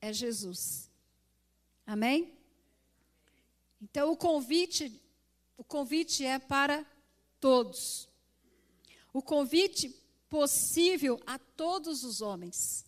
É 0.00 0.12
Jesus. 0.12 0.88
Amém? 1.84 2.32
Então 3.82 4.12
o 4.12 4.16
convite, 4.16 5.00
o 5.58 5.64
convite 5.64 6.24
é 6.24 6.38
para 6.38 6.86
todos. 7.40 8.08
O 9.12 9.20
convite 9.20 9.90
possível 10.30 11.20
a 11.26 11.36
todos 11.38 12.04
os 12.04 12.22
homens. 12.22 12.86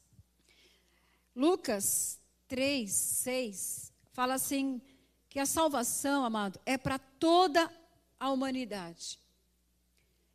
Lucas 1.35 2.21
3, 2.47 2.91
6 2.91 3.93
fala 4.13 4.35
assim 4.35 4.81
que 5.29 5.39
a 5.39 5.47
salvação, 5.47 6.25
amado, 6.25 6.61
é 6.65 6.79
para 6.79 6.99
toda 6.99 7.73
a 8.19 8.31
humanidade 8.31 9.19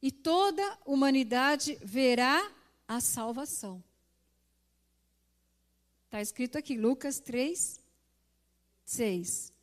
e 0.02 0.12
toda 0.12 0.62
a 0.62 0.78
humanidade 0.86 1.78
verá 1.84 2.52
a 2.88 3.00
salvação. 3.00 3.84
Está 6.06 6.22
escrito 6.22 6.58
aqui, 6.58 6.78
Lucas 6.78 7.20
3, 7.20 7.80
6. 8.84 9.55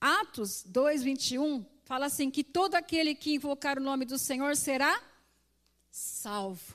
Atos 0.00 0.64
2, 0.66 1.02
21 1.02 1.64
fala 1.84 2.06
assim: 2.06 2.30
que 2.30 2.42
todo 2.42 2.74
aquele 2.74 3.14
que 3.14 3.34
invocar 3.34 3.78
o 3.78 3.82
nome 3.82 4.04
do 4.04 4.18
Senhor 4.18 4.56
será 4.56 5.02
salvo. 5.90 6.74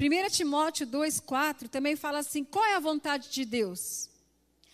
1 0.00 0.30
Timóteo 0.30 0.86
2,4 0.86 1.68
também 1.68 1.94
fala 1.94 2.18
assim: 2.18 2.42
qual 2.42 2.64
é 2.64 2.74
a 2.74 2.80
vontade 2.80 3.30
de 3.30 3.44
Deus? 3.44 4.10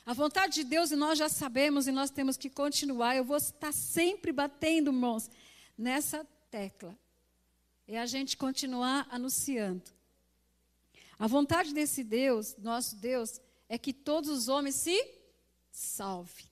A 0.07 0.15
vontade 0.15 0.55
de 0.55 0.65
Deus, 0.65 0.91
e 0.91 0.97
nós 0.97 1.19
já 1.19 1.29
sabemos, 1.29 1.87
e 1.87 1.93
nós 1.93 2.11
temos 2.11 2.39
que 2.39 2.49
continuar. 2.49 3.15
Eu 3.15 3.25
vou 3.25 3.37
estar 3.37 3.73
sempre 3.73 4.33
batendo, 4.33 4.89
irmãos, 4.89 5.29
nessa 5.77 6.27
tecla. 6.51 6.99
É 7.87 7.99
a 7.99 8.07
gente 8.07 8.35
continuar 8.35 9.07
anunciando. 9.11 9.83
A 11.19 11.27
vontade 11.27 11.75
desse 11.75 12.03
Deus, 12.03 12.57
nosso 12.57 12.97
Deus, 12.97 13.39
é 13.69 13.77
que 13.77 13.93
todos 13.93 14.31
os 14.31 14.49
homens 14.49 14.77
se 14.77 15.15
salvem. 15.71 16.47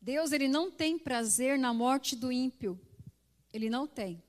Deus, 0.00 0.32
ele 0.32 0.48
não 0.48 0.70
tem 0.70 0.98
prazer 0.98 1.58
na 1.58 1.72
morte 1.72 2.14
do 2.14 2.30
ímpio. 2.30 2.78
Ele 3.52 3.70
não 3.70 3.86
tem. 3.86 4.22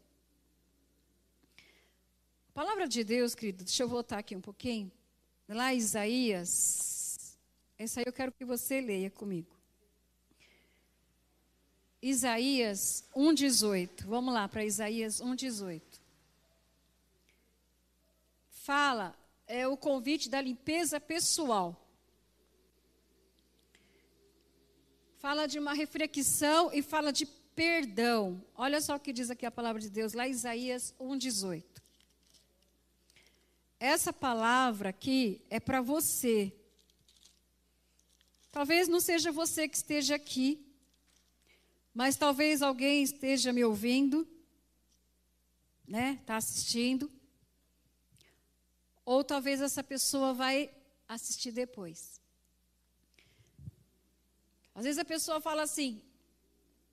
A 2.49 2.51
palavra 2.53 2.87
de 2.87 3.03
Deus, 3.03 3.35
querido, 3.35 3.63
deixa 3.63 3.83
eu 3.83 3.89
voltar 3.89 4.19
aqui 4.19 4.35
um 4.35 4.41
pouquinho. 4.41 4.91
lá 5.49 5.73
Isaías, 5.73 7.37
essa 7.77 7.99
aí 7.99 8.05
eu 8.05 8.13
quero 8.13 8.31
que 8.31 8.45
você 8.45 8.79
leia 8.79 9.09
comigo. 9.09 9.53
Isaías 12.01 13.03
1,18. 13.15 14.05
Vamos 14.05 14.33
lá 14.33 14.47
para 14.47 14.63
Isaías 14.63 15.19
1,18. 15.19 15.81
Fala, 18.49 19.15
é 19.47 19.67
o 19.67 19.77
convite 19.77 20.29
da 20.29 20.41
limpeza 20.41 20.99
pessoal. 20.99 21.81
Fala 25.17 25.47
de 25.47 25.59
uma 25.59 25.73
reflexão 25.73 26.71
e 26.73 26.81
fala 26.81 27.11
de 27.11 27.25
perdão. 27.25 28.43
Olha 28.55 28.81
só 28.81 28.95
o 28.95 28.99
que 28.99 29.13
diz 29.13 29.29
aqui 29.29 29.45
a 29.45 29.51
palavra 29.51 29.81
de 29.81 29.89
Deus, 29.89 30.13
lá 30.13 30.27
Isaías 30.27 30.93
1,18. 30.99 31.63
Essa 33.79 34.11
palavra 34.11 34.89
aqui 34.89 35.41
é 35.49 35.59
para 35.59 35.81
você. 35.81 36.53
Talvez 38.51 38.87
não 38.87 38.99
seja 38.99 39.31
você 39.31 39.67
que 39.67 39.75
esteja 39.75 40.15
aqui, 40.15 40.65
mas 41.93 42.15
talvez 42.15 42.61
alguém 42.61 43.03
esteja 43.03 43.51
me 43.51 43.63
ouvindo, 43.63 44.27
né? 45.87 46.17
Está 46.21 46.37
assistindo. 46.37 47.11
Ou 49.05 49.23
talvez 49.23 49.61
essa 49.61 49.83
pessoa 49.83 50.33
vai 50.33 50.73
assistir 51.07 51.51
depois. 51.51 52.19
Às 54.73 54.83
vezes 54.83 54.97
a 54.97 55.05
pessoa 55.05 55.39
fala 55.39 55.61
assim: 55.61 56.01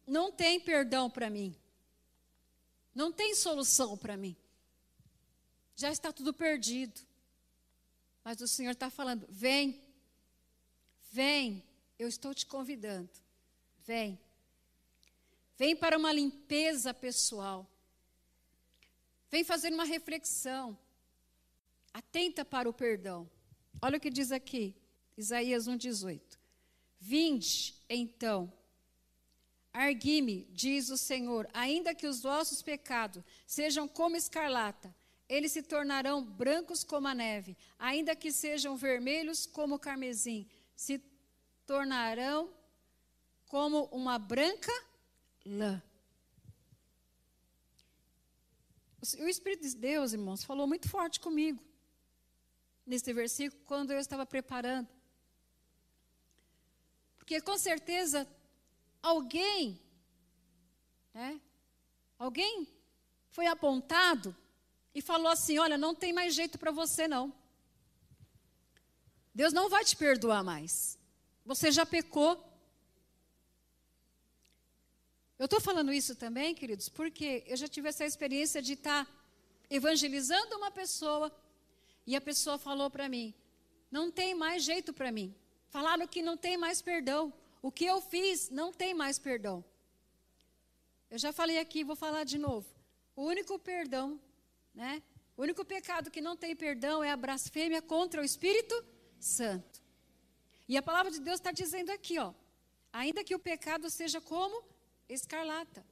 não 0.07 0.31
tem 0.31 0.61
perdão 0.61 1.09
para 1.11 1.31
mim. 1.31 1.57
Não 2.95 3.11
tem 3.11 3.35
solução 3.35 3.97
para 3.97 4.17
mim. 4.17 4.37
Já 5.75 5.91
está 5.91 6.13
tudo 6.13 6.33
perdido. 6.35 7.01
Mas 8.23 8.41
o 8.41 8.47
Senhor 8.47 8.73
está 8.73 8.91
falando: 8.91 9.27
vem, 9.31 9.83
vem, 11.11 11.65
eu 11.99 12.07
estou 12.07 12.35
te 12.35 12.47
convidando. 12.47 13.11
Vem. 13.85 14.21
Vem 15.57 15.75
para 15.75 15.97
uma 15.97 16.13
limpeza 16.13 16.93
pessoal. 16.93 17.69
Vem 19.31 19.43
fazer 19.43 19.73
uma 19.73 19.85
reflexão. 19.85 20.79
Atenta 21.93 22.45
para 22.45 22.69
o 22.69 22.73
perdão. 22.73 23.29
Olha 23.81 23.99
o 23.99 24.01
que 24.01 24.11
diz 24.11 24.33
aqui, 24.33 24.75
Isaías 25.17 25.69
1,18. 25.69 26.21
Vinde, 26.99 27.75
então, 27.89 28.53
Arguime, 29.73 30.47
diz 30.51 30.89
o 30.91 30.97
Senhor, 30.97 31.49
ainda 31.53 31.95
que 31.95 32.07
os 32.07 32.23
vossos 32.23 32.63
pecados 32.63 33.23
sejam 33.47 33.89
como 33.89 34.17
escarlata, 34.17 34.95
eles 35.29 35.53
se 35.53 35.63
tornarão 35.63 36.23
brancos 36.23 36.85
como 36.85 37.09
a 37.09 37.15
neve, 37.15 37.57
ainda 37.79 38.15
que 38.15 38.31
sejam 38.31 38.77
vermelhos 38.77 39.47
como 39.47 39.75
o 39.75 39.79
carmesim, 39.79 40.49
se 40.77 41.03
tornarão 41.67 42.51
como 43.47 43.85
uma 43.87 44.19
branca 44.19 44.73
lã. 45.45 45.83
O 49.19 49.29
Espírito 49.29 49.63
de 49.63 49.75
Deus, 49.75 50.13
irmãos, 50.13 50.45
falou 50.45 50.67
muito 50.67 50.89
forte 50.89 51.19
comigo 51.19 51.72
nesse 52.87 53.13
versículo 53.13 53.63
quando 53.65 53.93
eu 53.93 53.99
estava 53.99 54.27
preparando. 54.27 54.89
Porque 57.19 57.41
com 57.41 57.57
certeza 57.57 58.29
alguém, 59.03 59.81
né? 61.15 61.41
Alguém 62.19 62.69
foi 63.31 63.47
apontado 63.47 64.37
e 64.95 65.01
falou 65.01 65.29
assim: 65.29 65.59
Olha, 65.59 65.79
não 65.79 65.95
tem 65.95 66.13
mais 66.13 66.35
jeito 66.35 66.59
para 66.59 66.71
você, 66.71 67.09
não. 67.09 67.33
Deus 69.35 69.53
não 69.53 69.69
vai 69.69 69.85
te 69.85 69.97
perdoar 69.97 70.45
mais. 70.45 70.99
Você 71.45 71.73
já 71.73 71.87
pecou. 71.87 72.49
Eu 75.39 75.47
estou 75.47 75.61
falando 75.61 75.93
isso 75.93 76.15
também, 76.15 76.55
queridos, 76.55 76.89
porque 76.89 77.43
eu 77.47 77.57
já 77.57 77.67
tive 77.67 77.89
essa 77.89 78.05
experiência 78.05 78.63
de 78.63 78.75
estar 78.75 79.05
tá 79.05 79.13
evangelizando 79.69 80.57
uma 80.57 80.71
pessoa 80.71 81.35
e 82.07 82.17
a 82.17 82.21
pessoa 82.21 82.59
falou 82.59 82.91
para 82.91 83.09
mim: 83.09 83.35
Não 83.91 84.11
tem 84.11 84.35
mais 84.35 84.65
jeito 84.65 84.93
para 84.93 85.13
mim. 85.13 85.35
Falaram 85.69 86.07
que 86.07 86.23
não 86.23 86.37
tem 86.37 86.57
mais 86.57 86.83
perdão. 86.83 87.33
O 87.61 87.71
que 87.71 87.85
eu 87.85 88.01
fiz 88.01 88.51
não 88.51 88.73
tem 88.73 88.93
mais 88.93 89.19
perdão. 89.19 89.65
Eu 91.11 91.19
já 91.19 91.33
falei 91.33 91.59
aqui, 91.59 91.85
vou 91.85 91.97
falar 91.97 92.25
de 92.25 92.39
novo. 92.39 92.67
O 93.15 93.25
único 93.25 93.59
perdão, 93.59 94.21
né? 94.75 95.03
O 95.37 95.43
único 95.43 95.65
pecado 95.65 96.11
que 96.11 96.21
não 96.21 96.37
tem 96.37 96.55
perdão 96.57 97.03
é 97.03 97.11
a 97.11 97.17
blasfêmia 97.17 97.81
contra 97.81 98.21
o 98.21 98.25
Espírito 98.25 98.85
Santo. 99.19 99.81
E 100.69 100.77
a 100.77 100.83
palavra 100.83 101.11
de 101.11 101.21
Deus 101.21 101.39
está 101.39 101.53
dizendo 101.53 101.91
aqui, 101.91 102.19
ó. 102.19 102.33
Ainda 102.93 103.25
que 103.25 103.35
o 103.35 103.39
pecado 103.39 103.89
seja 103.89 104.21
como 104.21 104.63
escarlata, 105.09 105.85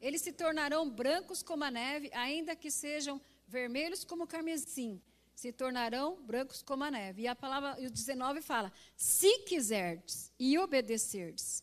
eles 0.00 0.20
se 0.20 0.32
tornarão 0.32 0.90
brancos 0.90 1.42
como 1.42 1.64
a 1.64 1.70
neve, 1.70 2.10
ainda 2.12 2.54
que 2.54 2.70
sejam 2.70 3.20
vermelhos 3.46 4.04
como 4.04 4.24
o 4.24 4.26
carmesim 4.26 5.00
se 5.34 5.52
tornarão 5.52 6.22
brancos 6.22 6.62
como 6.62 6.84
a 6.84 6.90
neve. 6.90 7.22
E 7.22 7.28
a 7.28 7.34
palavra, 7.34 7.76
o 7.80 7.90
19 7.90 8.40
fala: 8.40 8.72
se 8.96 9.40
quiserdes 9.40 10.32
e 10.38 10.58
obedecerdes. 10.58 11.62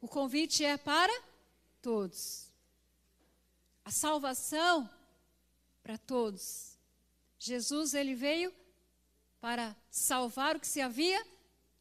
O 0.00 0.08
convite 0.08 0.64
é 0.64 0.76
para 0.76 1.12
todos. 1.80 2.50
A 3.84 3.90
salvação 3.90 4.90
para 5.82 5.96
todos. 5.98 6.78
Jesus 7.38 7.94
ele 7.94 8.14
veio 8.14 8.52
para 9.40 9.76
salvar 9.90 10.56
o 10.56 10.60
que 10.60 10.66
se 10.66 10.80
havia 10.80 11.24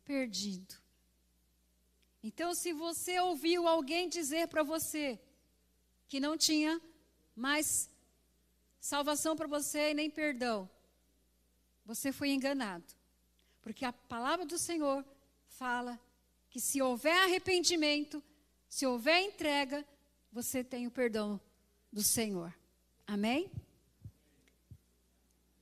perdido. 0.04 0.76
Então, 2.24 2.54
se 2.54 2.74
você 2.74 3.20
ouviu 3.20 3.68
alguém 3.68 4.08
dizer 4.08 4.48
para 4.48 4.62
você 4.64 5.20
que 6.08 6.20
não 6.20 6.38
tinha 6.38 6.80
mais 7.36 7.90
salvação 8.80 9.36
para 9.36 9.48
você 9.48 9.92
e 9.92 9.94
nem 9.94 10.10
perdão. 10.10 10.70
Você 11.86 12.12
foi 12.12 12.30
enganado. 12.30 12.86
Porque 13.62 13.86
a 13.86 13.94
palavra 13.94 14.46
do 14.46 14.58
Senhor 14.58 15.06
fala 15.48 16.00
que 16.50 16.60
se 16.60 16.82
houver 16.82 17.18
arrependimento, 17.24 18.24
se 18.68 18.86
houver 18.86 19.22
entrega, 19.22 19.86
você 20.32 20.64
tem 20.64 20.88
o 20.88 20.92
perdão 20.92 21.40
do 21.92 22.02
Senhor. 22.02 22.54
Amém? 23.06 23.52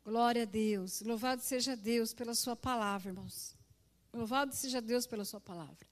Glória 0.04 0.44
a 0.44 0.46
Deus. 0.46 1.02
Louvado 1.02 1.42
seja 1.42 1.76
Deus 1.76 2.14
pela 2.14 2.34
sua 2.34 2.56
palavra, 2.56 3.10
irmãos. 3.10 3.56
Louvado 4.14 4.56
seja 4.56 4.82
Deus 4.82 5.06
pela 5.06 5.26
sua 5.26 5.40
palavra. 5.40 5.88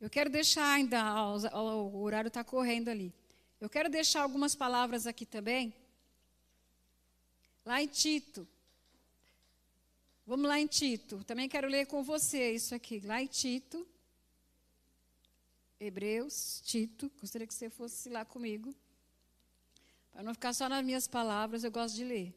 Eu 0.00 0.08
quero 0.08 0.30
deixar 0.30 0.66
ainda, 0.72 0.98
o 1.52 2.02
horário 2.02 2.28
está 2.28 2.42
correndo 2.42 2.88
ali. 2.88 3.12
Eu 3.60 3.68
quero 3.68 3.90
deixar 3.90 4.22
algumas 4.22 4.54
palavras 4.54 5.06
aqui 5.06 5.26
também. 5.26 5.74
Lá 7.64 7.82
em 7.82 7.86
Tito. 7.86 8.48
Vamos 10.26 10.48
lá 10.48 10.58
em 10.58 10.66
Tito. 10.66 11.22
Também 11.24 11.48
quero 11.48 11.68
ler 11.68 11.86
com 11.86 12.02
você 12.02 12.52
isso 12.52 12.74
aqui. 12.74 13.00
Lá 13.00 13.20
em 13.20 13.26
Tito. 13.26 13.86
Hebreus, 15.78 16.62
Tito. 16.64 17.10
Gostaria 17.20 17.46
que 17.46 17.54
você 17.54 17.68
fosse 17.68 18.08
lá 18.08 18.24
comigo. 18.24 18.74
Para 20.12 20.22
não 20.22 20.34
ficar 20.34 20.52
só 20.52 20.68
nas 20.68 20.84
minhas 20.84 21.06
palavras, 21.06 21.62
eu 21.62 21.70
gosto 21.70 21.96
de 21.96 22.04
ler. 22.04 22.34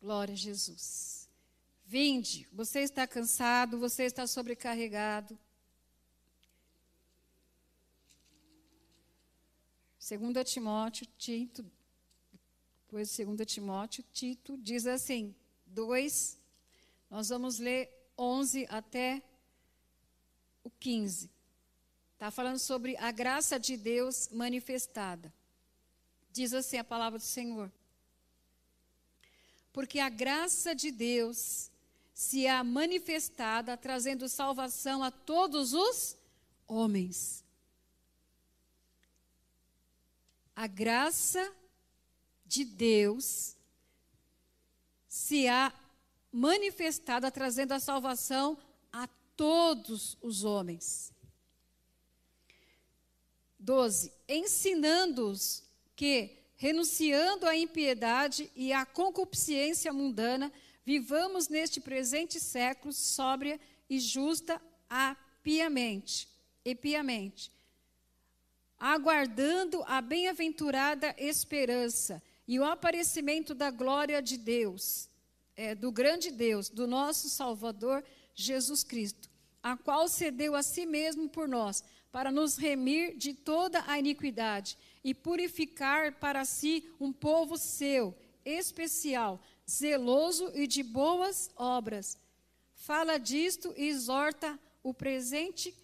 Glória 0.00 0.32
a 0.32 0.36
Jesus. 0.36 1.28
Vinde, 1.84 2.46
você 2.52 2.80
está 2.80 3.06
cansado, 3.06 3.78
você 3.78 4.04
está 4.04 4.26
sobrecarregado. 4.26 5.38
2 10.08 10.50
Timóteo, 10.50 11.06
Tito, 11.18 11.70
depois 12.84 13.14
2 13.14 13.46
Timóteo, 13.46 14.02
Tito, 14.10 14.56
diz 14.56 14.86
assim, 14.86 15.34
2, 15.66 16.38
nós 17.10 17.28
vamos 17.28 17.58
ler 17.58 17.90
11 18.16 18.66
até 18.70 19.22
o 20.64 20.70
15. 20.70 21.30
Está 22.14 22.30
falando 22.30 22.58
sobre 22.58 22.96
a 22.96 23.10
graça 23.10 23.60
de 23.60 23.76
Deus 23.76 24.30
manifestada. 24.32 25.32
Diz 26.32 26.54
assim 26.54 26.78
a 26.78 26.84
palavra 26.84 27.18
do 27.18 27.24
Senhor. 27.24 27.70
Porque 29.74 30.00
a 30.00 30.08
graça 30.08 30.74
de 30.74 30.90
Deus 30.90 31.70
se 32.14 32.46
há 32.46 32.64
manifestada, 32.64 33.76
trazendo 33.76 34.26
salvação 34.26 35.02
a 35.02 35.10
todos 35.10 35.74
os 35.74 36.16
homens 36.66 37.44
a 40.58 40.66
graça 40.66 41.54
de 42.44 42.64
Deus 42.64 43.54
se 45.08 45.46
há 45.46 45.72
manifestada 46.32 47.30
trazendo 47.30 47.70
a 47.70 47.78
salvação 47.78 48.58
a 48.92 49.06
todos 49.36 50.18
os 50.20 50.42
homens. 50.42 51.12
12. 53.56 54.12
Ensinando-os 54.28 55.62
que, 55.94 56.36
renunciando 56.56 57.46
à 57.46 57.54
impiedade 57.54 58.50
e 58.56 58.72
à 58.72 58.84
concupiscência 58.84 59.92
mundana, 59.92 60.52
vivamos 60.84 61.46
neste 61.46 61.80
presente 61.80 62.40
século 62.40 62.92
sóbria 62.92 63.60
e 63.88 64.00
justa 64.00 64.60
a 64.90 65.16
piamente, 65.40 66.28
e 66.64 66.74
piamente, 66.74 67.48
aguardando 68.78 69.82
a 69.86 70.00
bem-aventurada 70.00 71.14
esperança 71.18 72.22
e 72.46 72.58
o 72.58 72.64
aparecimento 72.64 73.54
da 73.54 73.70
glória 73.70 74.22
de 74.22 74.38
Deus, 74.38 75.08
é, 75.56 75.74
do 75.74 75.90
grande 75.90 76.30
Deus, 76.30 76.68
do 76.68 76.86
nosso 76.86 77.28
Salvador 77.28 78.04
Jesus 78.34 78.84
Cristo, 78.84 79.28
a 79.62 79.76
qual 79.76 80.08
cedeu 80.08 80.54
a 80.54 80.62
si 80.62 80.86
mesmo 80.86 81.28
por 81.28 81.48
nós, 81.48 81.82
para 82.12 82.32
nos 82.32 82.56
remir 82.56 83.16
de 83.16 83.34
toda 83.34 83.84
a 83.86 83.98
iniquidade 83.98 84.78
e 85.04 85.12
purificar 85.12 86.12
para 86.14 86.44
si 86.44 86.88
um 86.98 87.12
povo 87.12 87.58
seu, 87.58 88.16
especial, 88.44 89.40
zeloso 89.68 90.50
e 90.54 90.66
de 90.66 90.82
boas 90.82 91.50
obras. 91.54 92.16
Fala 92.74 93.18
disto 93.18 93.74
e 93.76 93.88
exorta 93.88 94.58
o 94.82 94.94
presente, 94.94 95.74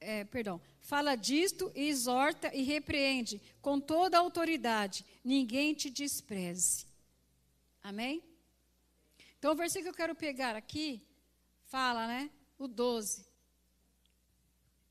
é, 0.00 0.24
perdão, 0.24 0.60
fala 0.88 1.14
disto 1.16 1.70
e 1.74 1.86
exorta 1.90 2.50
e 2.54 2.62
repreende 2.62 3.42
com 3.60 3.78
toda 3.78 4.16
a 4.16 4.20
autoridade, 4.20 5.04
ninguém 5.22 5.74
te 5.74 5.90
despreze. 5.90 6.86
Amém? 7.82 8.22
Então, 9.38 9.52
o 9.52 9.54
versículo 9.54 9.92
que 9.92 10.00
eu 10.00 10.02
quero 10.02 10.14
pegar 10.14 10.56
aqui 10.56 11.02
fala, 11.66 12.06
né? 12.06 12.30
O 12.58 12.66
12. 12.66 13.26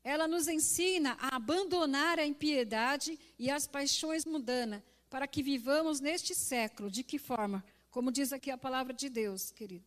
Ela 0.04 0.28
nos 0.28 0.46
ensina 0.46 1.18
a 1.20 1.34
abandonar 1.34 2.20
a 2.20 2.24
impiedade 2.24 3.18
e 3.36 3.50
as 3.50 3.66
paixões 3.66 4.24
mundanas 4.24 4.84
para 5.10 5.26
que 5.26 5.42
vivamos 5.42 5.98
neste 5.98 6.32
século. 6.32 6.88
De 6.88 7.02
que 7.02 7.18
forma? 7.18 7.64
Como 7.90 8.12
diz 8.12 8.32
aqui 8.32 8.52
a 8.52 8.56
palavra 8.56 8.94
de 8.94 9.08
Deus, 9.08 9.50
querido. 9.50 9.84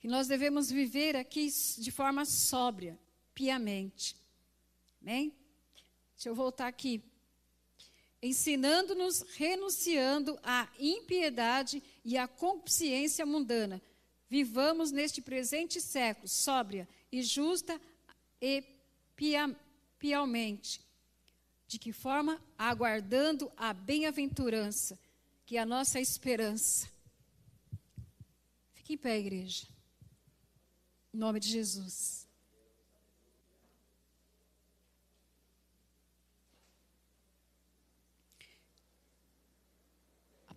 Que 0.00 0.08
nós 0.08 0.28
devemos 0.28 0.70
viver 0.70 1.14
aqui 1.14 1.46
de 1.76 1.90
forma 1.90 2.24
sóbria, 2.24 2.98
piamente. 3.34 4.16
Amém? 5.00 5.34
Deixa 6.14 6.28
eu 6.28 6.34
voltar 6.34 6.68
aqui. 6.68 7.02
Ensinando-nos, 8.22 9.22
renunciando 9.34 10.38
à 10.42 10.68
impiedade 10.78 11.82
e 12.04 12.16
à 12.16 12.28
consciência 12.28 13.26
mundana. 13.26 13.82
Vivamos 14.28 14.92
neste 14.92 15.20
presente 15.20 15.80
século, 15.80 16.28
sóbria 16.28 16.88
e 17.10 17.22
justa 17.22 17.80
e 18.40 18.62
pia, 19.16 19.54
piamente. 19.98 20.80
De 21.66 21.78
que 21.78 21.92
forma? 21.92 22.40
Aguardando 22.56 23.50
a 23.56 23.72
bem-aventurança, 23.72 24.98
que 25.44 25.56
é 25.56 25.60
a 25.60 25.66
nossa 25.66 26.00
esperança. 26.00 26.88
Fique 28.74 28.94
em 28.94 28.98
pé, 28.98 29.18
igreja. 29.18 29.66
Em 31.12 31.18
nome 31.18 31.40
de 31.40 31.48
Jesus. 31.48 32.21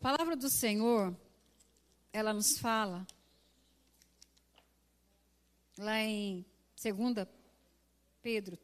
Palavra 0.06 0.36
do 0.36 0.52
Senhor, 0.52 1.18
ela 2.14 2.32
nos 2.32 2.60
fala, 2.60 3.08
lá 5.76 6.00
em 6.00 6.46
2 6.80 7.28
Pedro 8.22 8.56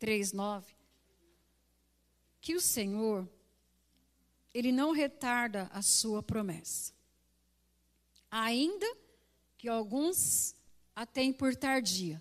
3, 0.00 0.32
9, 0.32 0.74
que 2.40 2.56
o 2.56 2.60
Senhor, 2.60 3.28
Ele 4.52 4.72
não 4.72 4.90
retarda 4.90 5.70
a 5.72 5.82
sua 5.82 6.20
promessa. 6.20 6.92
Ainda 8.28 8.92
que 9.56 9.68
alguns 9.68 10.52
a 10.96 11.06
têm 11.06 11.32
por 11.32 11.54
tardia. 11.54 12.20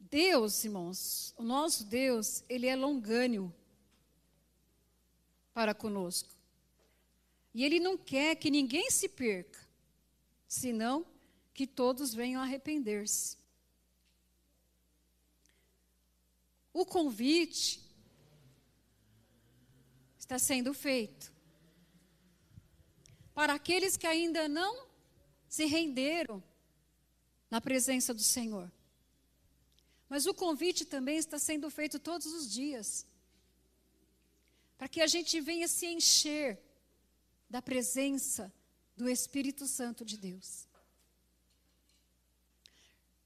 Deus, 0.00 0.64
irmãos, 0.64 1.34
o 1.36 1.42
nosso 1.42 1.84
Deus, 1.84 2.42
Ele 2.48 2.66
é 2.66 2.74
longânimo 2.74 3.57
para 5.58 5.74
conosco. 5.74 6.30
E 7.52 7.64
Ele 7.64 7.80
não 7.80 7.98
quer 7.98 8.36
que 8.36 8.48
ninguém 8.48 8.92
se 8.92 9.08
perca, 9.08 9.58
senão 10.46 11.04
que 11.52 11.66
todos 11.66 12.14
venham 12.14 12.40
arrepender-se. 12.40 13.36
O 16.72 16.86
convite 16.86 17.82
está 20.16 20.38
sendo 20.38 20.72
feito 20.72 21.32
para 23.34 23.54
aqueles 23.54 23.96
que 23.96 24.06
ainda 24.06 24.48
não 24.48 24.86
se 25.48 25.64
renderam 25.64 26.40
na 27.50 27.60
presença 27.60 28.14
do 28.14 28.22
Senhor. 28.22 28.70
Mas 30.08 30.24
o 30.24 30.32
convite 30.32 30.84
também 30.84 31.16
está 31.16 31.36
sendo 31.36 31.68
feito 31.68 31.98
todos 31.98 32.28
os 32.28 32.48
dias 32.48 33.07
para 34.78 34.88
que 34.88 35.00
a 35.00 35.08
gente 35.08 35.40
venha 35.40 35.66
se 35.66 35.86
encher 35.86 36.58
da 37.50 37.60
presença 37.60 38.52
do 38.96 39.08
Espírito 39.08 39.66
Santo 39.66 40.04
de 40.04 40.16
Deus. 40.16 40.68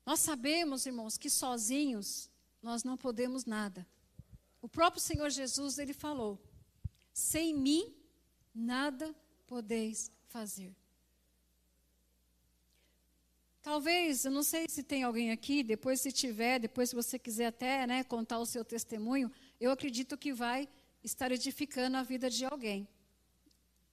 Nós 0.05 0.21
sabemos, 0.21 0.87
irmãos, 0.87 1.19
que 1.19 1.29
sozinhos 1.29 2.31
nós 2.63 2.83
não 2.83 2.97
podemos 2.97 3.45
nada. 3.45 3.87
O 4.63 4.69
próprio 4.69 5.03
Senhor 5.03 5.29
Jesus, 5.31 5.79
ele 5.79 5.93
falou: 5.93 6.41
sem 7.13 7.55
mim 7.55 7.95
nada 8.55 9.15
podeis 9.47 10.11
fazer. 10.29 10.75
Talvez, 13.61 14.25
eu 14.25 14.31
não 14.33 14.43
sei 14.43 14.67
se 14.69 14.83
tem 14.83 15.05
alguém 15.05 15.31
aqui, 15.31 15.63
depois 15.63 16.01
se 16.01 16.11
tiver, 16.11 16.59
depois 16.59 16.91
se 16.91 16.97
você 16.97 17.17
quiser 17.17 17.47
até 17.47 17.87
né, 17.87 18.03
contar 18.03 18.41
o 18.41 18.47
seu 18.47 18.65
testemunho, 18.65 19.31
eu 19.61 19.71
acredito 19.71 20.19
que 20.19 20.33
vai 20.33 20.69
estar 21.03 21.33
edificando 21.33 21.97
a 21.97 22.03
vida 22.03 22.31
de 22.31 22.45
alguém, 22.45 22.87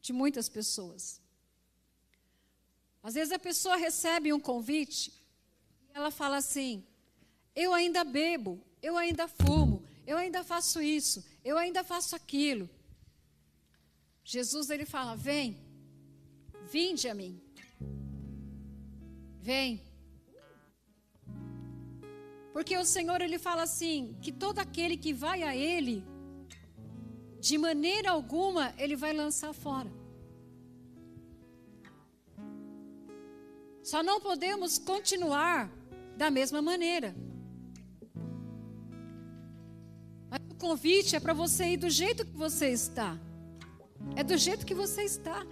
de 0.01 0.13
muitas 0.13 0.47
pessoas. 0.47 1.21
Às 3.01 3.13
vezes 3.13 3.31
a 3.31 3.39
pessoa 3.39 3.75
recebe 3.75 4.31
um 4.33 4.39
convite 4.39 5.11
e 5.89 5.97
ela 5.97 6.11
fala 6.11 6.37
assim: 6.37 6.85
eu 7.55 7.73
ainda 7.73 8.03
bebo, 8.03 8.61
eu 8.81 8.97
ainda 8.97 9.27
fumo, 9.27 9.83
eu 10.05 10.17
ainda 10.17 10.43
faço 10.43 10.81
isso, 10.81 11.25
eu 11.43 11.57
ainda 11.57 11.83
faço 11.83 12.15
aquilo. 12.15 12.69
Jesus 14.23 14.69
ele 14.69 14.85
fala: 14.85 15.15
vem, 15.15 15.57
vinde 16.71 17.07
a 17.07 17.13
mim, 17.13 17.41
vem. 19.41 19.81
Porque 22.53 22.77
o 22.77 22.85
Senhor 22.85 23.21
ele 23.21 23.39
fala 23.39 23.63
assim: 23.63 24.17
que 24.21 24.31
todo 24.31 24.59
aquele 24.59 24.97
que 24.97 25.13
vai 25.13 25.43
a 25.43 25.55
Ele 25.55 26.03
de 27.39 27.57
maneira 27.57 28.11
alguma 28.11 28.73
ele 28.77 28.95
vai 28.95 29.13
lançar 29.13 29.53
fora. 29.53 29.91
Só 33.81 34.03
não 34.03 34.19
podemos 34.19 34.77
continuar 34.77 35.71
da 36.15 36.29
mesma 36.29 36.61
maneira. 36.61 37.15
Mas 40.29 40.41
o 40.51 40.55
convite 40.55 41.15
é 41.15 41.19
para 41.19 41.33
você 41.33 41.73
ir 41.73 41.77
do 41.77 41.89
jeito 41.89 42.25
que 42.25 42.37
você 42.37 42.69
está. 42.69 43.17
É 44.15 44.23
do 44.23 44.37
jeito 44.37 44.65
que 44.65 44.75
você 44.75 45.03
está. 45.03 45.45